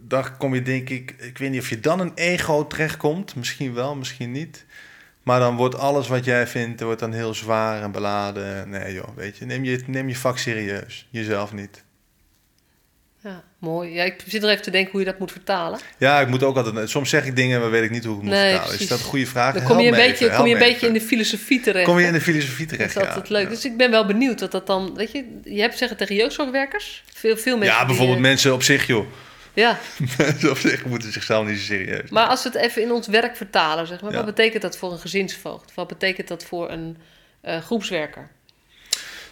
[0.00, 3.34] dan kom je denk ik, ik weet niet of je dan een ego terechtkomt.
[3.34, 4.64] Misschien wel, misschien niet.
[5.30, 8.70] Maar dan wordt alles wat jij vindt, wordt dan heel zwaar en beladen.
[8.70, 11.06] Nee joh, weet je, neem je, neem je vak serieus.
[11.10, 11.84] Jezelf niet.
[13.22, 13.92] Ja, mooi.
[13.92, 15.80] Ja, ik zit er even te denken hoe je dat moet vertalen.
[15.98, 16.90] Ja, ik moet ook altijd...
[16.90, 18.68] Soms zeg ik dingen, maar weet ik niet hoe ik het moet Nee, vertalen.
[18.68, 18.82] precies.
[18.82, 19.54] Is dat een goede vraag?
[19.54, 21.84] Dan kom je een beetje, even, kom je een beetje in de filosofie terecht.
[21.84, 23.34] Kom je in de filosofie Dat terecht, is altijd ja.
[23.34, 23.44] leuk.
[23.44, 23.50] Ja.
[23.50, 24.94] Dus ik ben wel benieuwd wat dat dan...
[24.94, 27.02] Weet je, je hebt zeggen tegen jeugdzorgwerkers.
[27.14, 29.06] Veel, veel mensen Ja, bijvoorbeeld eh, mensen op zich, joh.
[29.54, 29.78] Ja,
[30.18, 33.06] Mensen op zich moeten zichzelf niet zo serieus maar als we het even in ons
[33.06, 34.10] werk vertalen, zeg maar.
[34.10, 34.16] Ja.
[34.16, 35.74] Wat betekent dat voor een gezinsvoogd?
[35.74, 36.96] Wat betekent dat voor een
[37.40, 38.28] eh, groepswerker?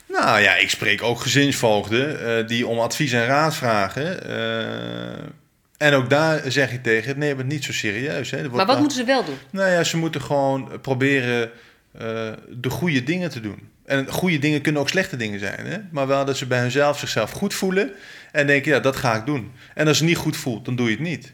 [0.07, 4.25] Nou ja, ik spreek ook gezinsvoogden eh, die om advies en raad vragen.
[4.25, 5.25] eh,
[5.77, 8.31] en ook daar zeg ik tegen, neem het niet zo serieus.
[8.31, 8.49] Hè.
[8.49, 9.39] Maar wat moeten ze wel doen?
[9.51, 11.51] Nou ja, ze moeten gewoon proberen
[12.49, 13.69] de goede dingen te doen.
[13.89, 15.67] En goede dingen kunnen ook slechte dingen zijn.
[15.67, 15.79] Hè?
[15.91, 17.93] Maar wel dat ze bij hunzelf zichzelf goed voelen.
[18.33, 19.53] En denken, ja, dat ga ik doen.
[19.75, 21.33] En als je niet goed voelt, dan doe je het niet.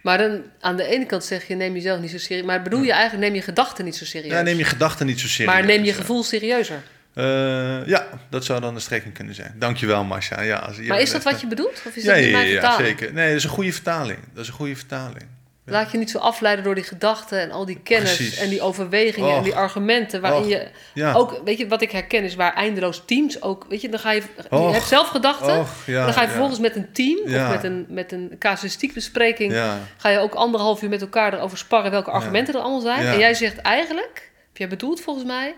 [0.00, 2.46] Maar dan aan de ene kant zeg je, neem jezelf niet zo serieus.
[2.46, 4.32] Maar bedoel je eigenlijk, neem je gedachten niet zo serieus.
[4.32, 5.54] Ja, neem je gedachten niet zo serieus.
[5.54, 6.82] maar neem je gevoel serieuzer.
[7.14, 9.54] Uh, ja, dat zou dan de strekking kunnen zijn.
[9.58, 10.42] Dankjewel, Masha.
[10.42, 11.82] Ja, als, maar is dat wat je bedoelt?
[11.86, 13.12] Of is ja, dat ja, ja, zeker.
[13.12, 14.18] Nee, dat is een goede vertaling.
[14.32, 15.26] Dat is een goede vertaling.
[15.68, 18.36] Laat je niet zo afleiden door die gedachten en al die kennis Precies.
[18.38, 20.20] en die overwegingen en die argumenten.
[20.20, 21.12] Waarin je Ja.
[21.14, 24.10] ook, weet je, wat ik herken is waar eindeloos teams ook, weet je, dan ga
[24.10, 25.66] je, hebt zelf gedachten.
[25.86, 26.32] Ja, dan ga je ja.
[26.32, 30.82] vervolgens met een team of met een, met een casuïstiekbespreking, Ja, ga je ook anderhalf
[30.82, 33.06] uur met elkaar erover sparren welke argumenten er allemaal zijn.
[33.06, 35.54] En jij zegt eigenlijk, heb jij bedoeld volgens mij,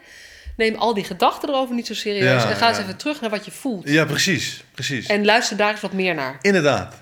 [0.56, 2.82] neem al die gedachten erover niet zo serieus Ja, en ga eens ja.
[2.82, 3.88] even terug naar wat je voelt.
[3.88, 4.64] ja precies.
[4.74, 5.06] precies.
[5.06, 6.38] En luister daar eens wat meer naar.
[6.40, 6.94] Inderdaad.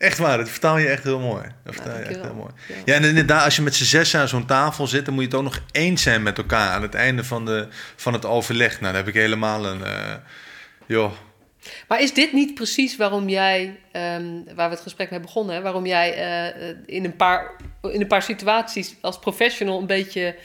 [0.00, 1.42] Echt waar, dat vertaal je echt heel mooi.
[1.64, 2.50] Dat vertaal je echt heel mooi.
[2.84, 2.94] Ja.
[2.94, 5.38] En inderdaad, als je met z'n zes aan zo'n tafel zit, dan moet je het
[5.38, 8.70] ook nog eens zijn met elkaar aan het einde van, de, van het overleg.
[8.70, 9.84] Nou, dan heb ik helemaal een.
[9.84, 10.14] eh,
[10.86, 11.12] joh.
[11.88, 14.24] Maar is dit niet precies waarom jij, ehm,
[14.54, 17.50] waar we het gesprek mee begonnen, hè, waarom jij eh, eh, in, een paar,
[17.82, 20.36] in een paar situaties als professional een beetje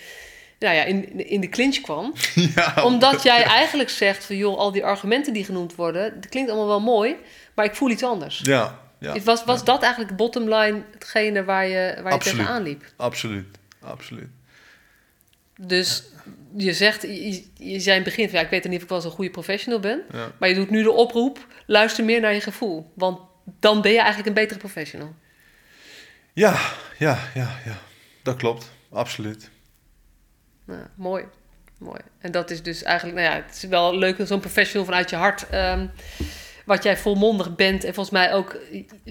[0.60, 2.14] nou ja, in, in de clinch kwam?
[2.56, 6.50] ja, Omdat jij eigenlijk zegt van joh, al die argumenten die genoemd worden, dat klinkt
[6.50, 7.16] allemaal wel mooi,
[7.56, 8.40] maar ik voel iets anders.
[8.44, 8.80] Ja,
[9.14, 12.38] ja, was was dat eigenlijk bottom line hetgene waar je, waar je Absoluut.
[12.38, 12.84] tegenaan liep?
[12.96, 13.58] absoluut.
[13.82, 14.30] Absoluut.
[15.58, 16.04] Dus
[16.58, 18.90] je zegt, je, je zei in het begin van ja, ik weet niet of ik
[18.90, 20.02] wel zo'n goede professional ben.
[20.12, 20.32] Ja.
[20.38, 22.92] Maar je doet nu de oproep, luister meer naar je gevoel.
[22.94, 23.20] Want
[23.60, 25.16] dan ben je eigenlijk een betere professional.
[26.34, 26.60] Ja,
[26.98, 27.78] ja, ja, ja.
[28.24, 28.72] Dat klopt.
[28.92, 29.50] Absoluut.
[30.66, 31.24] Nou, mooi.
[31.78, 32.00] mooi.
[32.20, 35.10] En dat is dus eigenlijk, nou ja, het is wel leuk dat zo'n professional vanuit
[35.10, 35.88] je hart, ehm,
[36.66, 38.58] wat jij volmondig bent en volgens mij ook,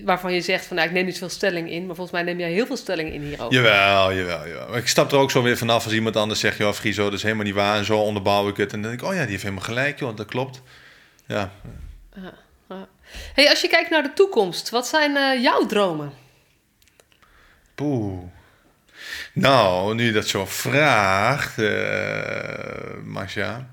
[0.05, 2.39] waarvan je zegt van nou, ik neem niet veel stelling in, maar volgens mij neem
[2.39, 3.55] jij heel veel stelling in hierover.
[3.55, 4.69] Jawel, jawel, jawel.
[4.69, 6.57] Maar ik stap er ook zo weer vanaf als iemand anders zegt...
[6.57, 8.73] joh, Friso, dat is helemaal niet waar en zo onderbouw ik het.
[8.73, 10.63] En dan denk ik, oh ja, die heeft helemaal gelijk, joh, dat klopt.
[11.27, 11.53] Ja,
[13.35, 16.13] Hey, als je kijkt naar de toekomst, wat zijn eh, jouw dromen?
[17.75, 18.23] poeh.
[19.33, 21.57] Nou, nu je dat zo vraagt,
[23.05, 23.69] Masha...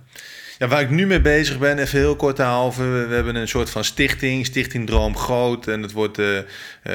[0.61, 3.07] Ja, waar ik nu mee bezig ben, even heel kort daarover.
[3.07, 5.67] We, hebben een soort van stichting, Stichting Droom Groot.
[5.67, 6.43] En het wordt eh, eh,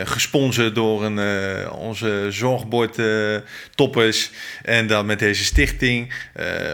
[0.05, 3.37] gesponsord door een, eh, onze zorgbord eh,
[3.75, 4.31] toppers.
[4.62, 6.12] En dan met deze stichting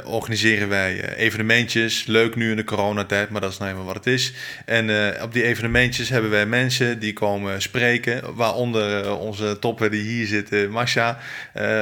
[0.05, 2.07] organiseren wij evenementjes.
[2.07, 4.33] Leuk nu in de coronatijd, maar dat is nou eenmaal wat het is.
[4.65, 4.91] En
[5.23, 8.35] op die evenementjes hebben wij mensen die komen spreken.
[8.35, 11.19] Waaronder onze topper die hier zit, Masha.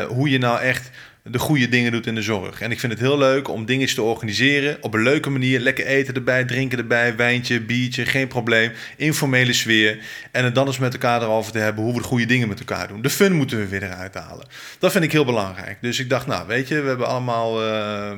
[0.09, 0.91] Hoe je nou echt
[1.23, 2.61] de goede dingen doet in de zorg.
[2.61, 5.61] En ik vind het heel leuk om dingen te organiseren op een leuke manier.
[5.61, 8.73] Lekker eten erbij, drinken erbij, wijntje, biertje, geen probleem.
[8.97, 9.99] Informele sfeer.
[10.31, 12.59] En het dan eens met elkaar erover te hebben hoe we de goede dingen met
[12.59, 13.03] elkaar doen.
[13.03, 14.47] De fun moeten we weer eruit halen.
[14.79, 15.79] Dat vind ik heel belangrijk.
[15.81, 17.62] Dus ik dacht, nou weet je, we hebben allemaal...
[17.62, 18.11] eh,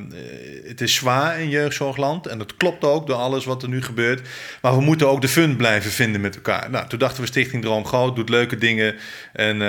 [0.66, 2.26] het is zwaar in jeugdzorgland.
[2.26, 4.28] En dat klopt ook door alles wat er nu gebeurt.
[4.62, 6.70] Maar we moeten ook de fun blijven vinden met elkaar.
[6.70, 8.94] Nou, toen dachten we Stichting Droom Groot doet leuke dingen.
[9.32, 9.68] En eh,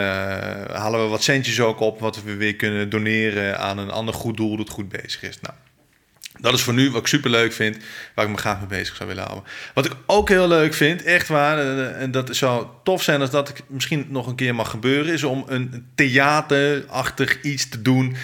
[0.76, 3.23] halen we wat centjes ook op wat we weer kunnen doneren
[3.58, 5.40] aan een ander goed doel dat goed bezig is.
[5.42, 5.56] Nou,
[6.40, 7.78] dat is voor nu wat ik super leuk vind,
[8.16, 9.50] waar ik me graag mee bezig zou willen houden.
[9.74, 13.30] Wat ik ook heel leuk vind, echt waar, eh, en dat zou tof zijn als
[13.30, 18.16] dat ik misschien nog een keer mag gebeuren, is om een theaterachtig iets te doen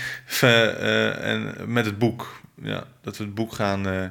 [0.42, 2.42] eh, en met het boek.
[2.62, 4.06] Ja, dat we het boek gaan, eh,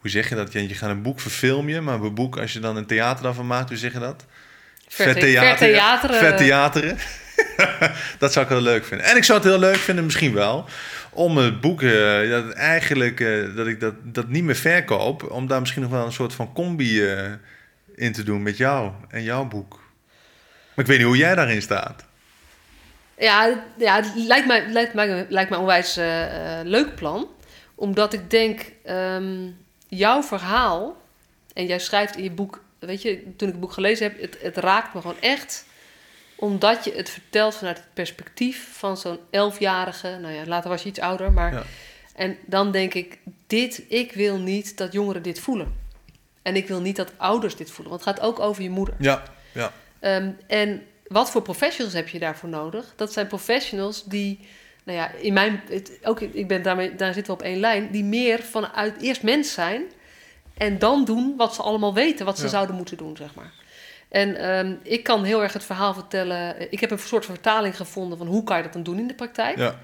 [0.00, 0.52] hoe zeg je dat?
[0.52, 3.46] Je je gaat een boek verfilmen, maar een boek, als je dan een theater daarvan
[3.46, 4.24] maakt, hoe zeg je dat?
[4.88, 6.18] Vertheateren.
[6.18, 6.98] Vertheateren.
[8.18, 9.06] Dat zou ik heel leuk vinden.
[9.06, 10.64] En ik zou het heel leuk vinden, misschien wel,
[11.10, 15.46] om het boek, eh, dat eigenlijk, eh, dat ik dat, dat niet meer verkoop, om
[15.46, 17.32] daar misschien nog wel een soort van combi eh,
[17.94, 19.70] in te doen met jou en jouw boek.
[20.74, 22.04] Maar ik weet niet hoe jij daarin staat.
[23.18, 25.94] Ja, ja het lijkt mij, lijkt mij, lijkt mij onwijs
[26.64, 27.28] leuk plan.
[27.74, 29.50] Omdat ik denk, ehm,
[29.88, 31.02] jouw verhaal...
[31.54, 32.62] En jij schrijft in je boek...
[32.78, 34.20] Weet je, toen ik het boek gelezen heb...
[34.20, 35.64] Het, het raakt me gewoon echt.
[36.36, 40.18] Omdat je het vertelt vanuit het perspectief van zo'n elfjarige...
[40.20, 41.52] Nou ja, later was je iets ouder, maar...
[41.52, 41.62] Ja.
[42.14, 45.74] En dan denk ik, dit, ik wil niet dat jongeren dit voelen.
[46.42, 47.88] En ik wil niet dat ouders dit voelen.
[47.88, 48.94] Want het gaat ook over je moeder.
[48.98, 49.22] Ja,
[49.52, 49.72] ja.
[50.00, 52.92] Ehm, en wat voor professionals heb je daarvoor nodig?
[52.96, 54.40] Dat zijn professionals die,
[54.84, 57.90] nou ja, in mijn, het, ook ik ben daarmee, daar zitten we op één lijn,
[57.90, 59.82] die meer vanuit eerst mens zijn
[60.54, 62.50] en dan doen wat ze allemaal weten, wat ze Ja.
[62.50, 63.52] zouden moeten doen, zeg maar.
[64.14, 66.54] En ehm, ik kan heel erg het verhaal vertellen.
[66.72, 69.14] Ik heb een soort vertaling gevonden van hoe kan je dat dan doen in de
[69.14, 69.58] praktijk.
[69.58, 69.78] ja.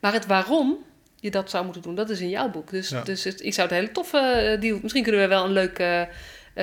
[0.00, 0.76] Maar het waarom
[1.20, 2.70] je dat zou moeten doen, dat is in jouw boek.
[2.70, 3.00] Dus, Ja.
[3.02, 4.78] dus het- ik zou het een hele toffe eh, deal.
[4.82, 6.06] Misschien kunnen we wel een leuk eh, eh,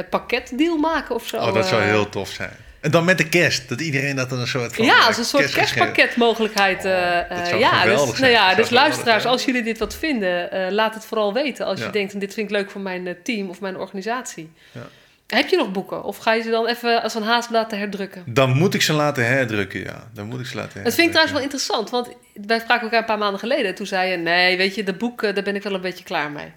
[0.10, 1.38] pakketdeal maken of zo.
[1.38, 2.52] Oh, dat zou heel tof zijn.
[2.82, 4.86] En dan met de kerst, dat iedereen dat dan een soort van...
[4.86, 6.82] ja, als een soort kerstpakketmogelijkheid.
[7.30, 8.22] Dat zou ja, dus, zijn.
[8.22, 11.66] nou ja, dus luisteraars, als jullie dit wat vinden, laat het vooral weten.
[11.66, 11.86] Als Ja.
[11.86, 14.52] je denkt, dit vind ik leuk voor mijn team of mijn organisatie.
[14.72, 14.82] Ja.
[15.28, 16.04] Heb je nog boeken?
[16.04, 18.24] Of ga je ze dan even als een haast laten herdrukken?
[18.26, 20.10] Dan moet ik ze laten herdrukken, ja.
[20.14, 20.84] Dan moet ik ze laten herdrukken.
[20.84, 22.10] Dat vind ik trouwens wel interessant, want
[22.48, 23.76] wij spraken elkaar een paar maanden geleden.
[23.76, 26.32] Toen zei je, nee, weet je, de boeken, daar ben ik wel een beetje klaar
[26.32, 26.52] mee.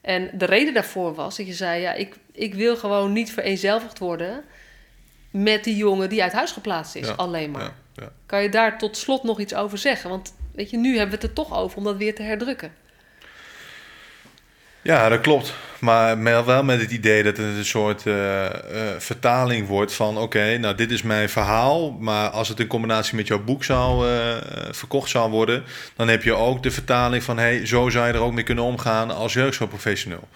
[0.00, 3.98] En de reden daarvoor was dat je zei, ja, ik, ik wil gewoon niet vereenzelvigd
[3.98, 4.44] worden
[5.30, 7.62] met die jongen die uit huis geplaatst is, Ja, alleen maar.
[7.62, 8.12] Ja, ja.
[8.26, 10.10] Kan je daar tot slot nog iets over zeggen?
[10.10, 12.72] Want weet je, nu hebben we het er toch over om dat weer te herdrukken.
[14.82, 15.54] Ja, dat klopt.
[15.80, 18.52] Maar wel met het idee dat het een soort eh, eh,
[18.98, 20.18] vertaling wordt van...
[20.18, 21.90] oké, nou dit is mijn verhaal...
[21.90, 24.36] maar als het in combinatie met jouw boek zou eh,
[24.70, 25.64] verkocht zou worden...
[25.96, 27.38] dan heb je ook de vertaling van...
[27.38, 30.28] hey, zo zou je er ook mee kunnen omgaan als jeugdzorgprofessional.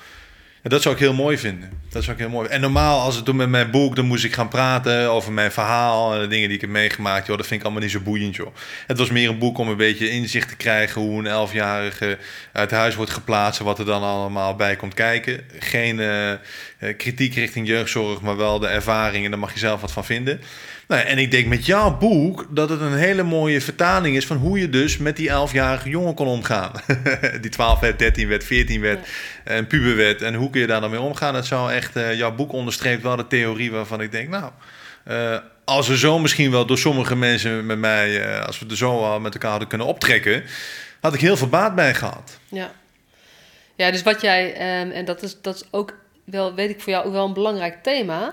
[0.64, 1.70] En dat zou ik heel mooi vinden.
[1.88, 3.96] Dat zou ik heel mooi En normaal, als het toen met mijn boek...
[3.96, 6.14] dan moest ik gaan praten over mijn verhaal...
[6.14, 7.26] en de dingen die ik heb meegemaakt.
[7.26, 8.54] Joh, dat vind ik allemaal niet zo boeiend, joh.
[8.86, 11.00] Het was meer een boek om een beetje inzicht te krijgen...
[11.00, 12.18] hoe een elfjarige
[12.52, 13.60] uit huis wordt geplaatst...
[13.60, 15.40] en wat er dan allemaal bij komt kijken.
[15.58, 16.38] Geen eh, eh,
[16.96, 18.20] kritiek richting jeugdzorg...
[18.20, 20.40] maar wel de ervaring en daar mag je zelf wat van vinden.
[20.89, 24.26] Nou, en ik denk met jouw boek dat het een hele mooie vertaling is...
[24.26, 26.72] van hoe je dus met die elfjarige jongen kon omgaan.
[27.41, 29.09] die 12 werd, 13 werd, 14 werd...
[29.45, 30.22] en puber werd.
[30.22, 31.35] En hoe kun je daar dan mee omgaan?
[31.35, 31.97] Dat zou echt...
[31.97, 34.28] eh, jouw boek onderstreept wel de theorie waarvan ik denk...
[34.28, 34.51] nou,
[35.05, 38.22] eh, als we zo misschien wel door sommige mensen met mij...
[38.22, 40.43] eh, als we er zo al met elkaar hadden kunnen optrekken...
[41.01, 42.39] had ik heel veel baat bij gehad.
[42.49, 42.72] Ja,
[43.74, 46.93] ja dus wat jij, ehm, en dat is, dat is ook wel, weet ik voor
[46.93, 48.32] jou, ook wel een belangrijk thema.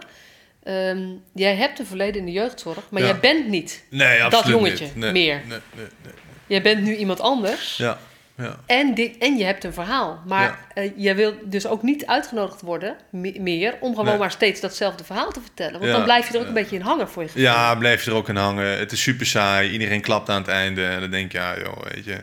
[0.63, 3.07] Ehm, jij hebt een verleden in de jeugdzorg, maar Ja.
[3.07, 3.83] jij bent niet.
[3.89, 4.95] Nee, Dat jongetje, niet.
[4.95, 5.35] Nee, meer.
[5.47, 6.13] Nee, nee, nee.
[6.47, 7.77] Jij bent nu iemand anders.
[7.77, 7.97] Ja,
[8.37, 8.59] ja.
[8.65, 10.21] En, dit, en je hebt een verhaal.
[10.27, 14.17] Maar eh, jij wil dus ook niet uitgenodigd worden, me- meer, om gewoon Nee.
[14.17, 15.71] maar steeds datzelfde verhaal te vertellen.
[15.73, 16.47] Want Ja, dan blijf je er ook ja.
[16.47, 17.43] een beetje in hangen voor je gevoel.
[17.43, 18.77] Ja, blijf je er ook in hangen.
[18.79, 19.69] Het is super saai.
[19.71, 20.85] Iedereen klapt aan het einde.
[20.85, 22.17] En dan denk je, ja, joh, weet je.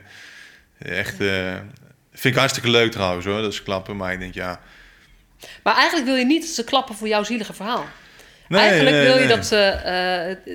[0.78, 1.54] Echt, eh,
[2.12, 3.96] vind ik hartstikke leuk trouwens hoor, dat ze klappen.
[3.96, 4.60] Maar ik denk, ja.
[5.62, 7.84] Maar eigenlijk wil je niet dat ze klappen voor jouw zielige verhaal.
[8.48, 9.56] Nee, eigenlijk nee, wil je dat ze...
[9.56, 10.54] eh,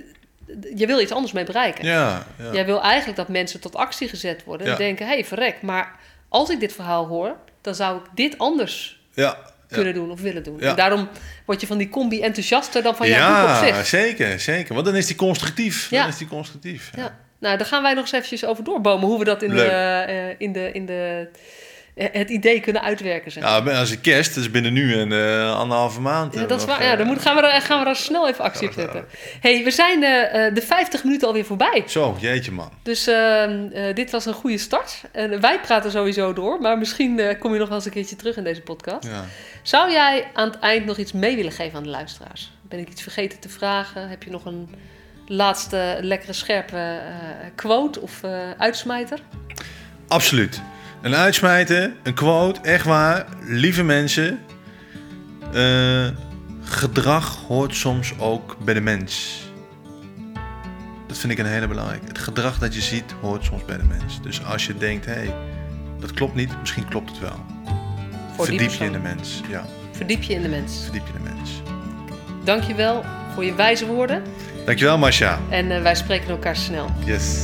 [0.76, 1.86] je wil iets anders mee bereiken.
[1.86, 2.54] Ja, ja.
[2.54, 4.66] Jij wil eigenlijk dat mensen tot actie gezet worden.
[4.68, 4.78] En Ja.
[4.78, 5.96] denken, hé, hey, verrek, maar
[6.30, 7.36] als ik dit verhaal hoor...
[7.62, 9.38] dan zou ik dit anders ja, ja.
[9.70, 10.58] kunnen doen of willen doen.
[10.60, 10.70] Ja.
[10.70, 11.10] En daarom
[11.46, 13.86] word je van die combi enthousiaster dan van jouw boek op ja zich.
[13.86, 14.74] zeker, zeker.
[14.74, 15.89] Want dan is die constructief.
[15.89, 16.00] Ja.
[16.00, 16.91] Dan is die constructief.
[16.96, 17.02] Ja.
[17.02, 17.18] Ja.
[17.39, 19.08] Nou, daar gaan wij nog eens eventjes over doorbomen...
[19.08, 21.28] hoe we dat in, de, eh, in, de, in de,
[21.96, 23.32] het idee kunnen uitwerken.
[23.32, 23.44] Zeg.
[23.44, 26.34] Ja, als ik kerst, dat is binnen nu en eh, anderhalve maand.
[26.34, 26.84] Ja, eh, dat is waar.
[26.84, 29.06] Ja, eh, dan moet, gaan, we er, gaan we daar snel even actie op zetten.
[29.39, 31.84] hey, we zijn eh, eh, de 50 minuten alweer voorbij.
[31.88, 32.70] Zo, jeetje man.
[32.84, 35.02] Dus ehm, eh, dit was een goede start.
[35.12, 38.16] En wij praten sowieso door, maar misschien eh, kom je nog wel eens een keertje
[38.16, 39.08] terug in deze podcast.
[39.08, 39.26] Ja.
[39.62, 42.52] Zou jij aan het eind nog iets mee willen geven aan de luisteraars?
[42.62, 44.10] Ben ik iets vergeten te vragen?
[44.10, 44.70] Heb je nog een
[45.28, 49.20] laatste lekkere scherpe eh, quote of eh, uitsmijter?
[50.08, 50.62] Absoluut.
[51.04, 53.26] Een uitsmijten, een quote, echt waar.
[53.41, 54.39] Lieve mensen,
[55.54, 56.08] eh,
[56.64, 59.41] gedrag hoort soms ook bij de mens.
[61.08, 62.06] Dat vind ik een hele belangrijke.
[62.08, 64.22] Het gedrag dat je ziet hoort soms bij de mens.
[64.22, 65.36] Dus als je denkt, hé, hey,
[65.99, 67.45] dat klopt niet, misschien klopt het wel.
[68.36, 69.41] Voor Verdiep je in de mens.
[69.49, 70.84] Ja, Verdiep je in de mens.
[70.84, 71.51] verdiep je in de mens.
[72.43, 74.24] Dankjewel voor je wijze woorden.
[74.66, 75.39] Dankjewel, Masha.
[75.49, 76.89] En eh, wij spreken elkaar snel.
[77.06, 77.43] Yes.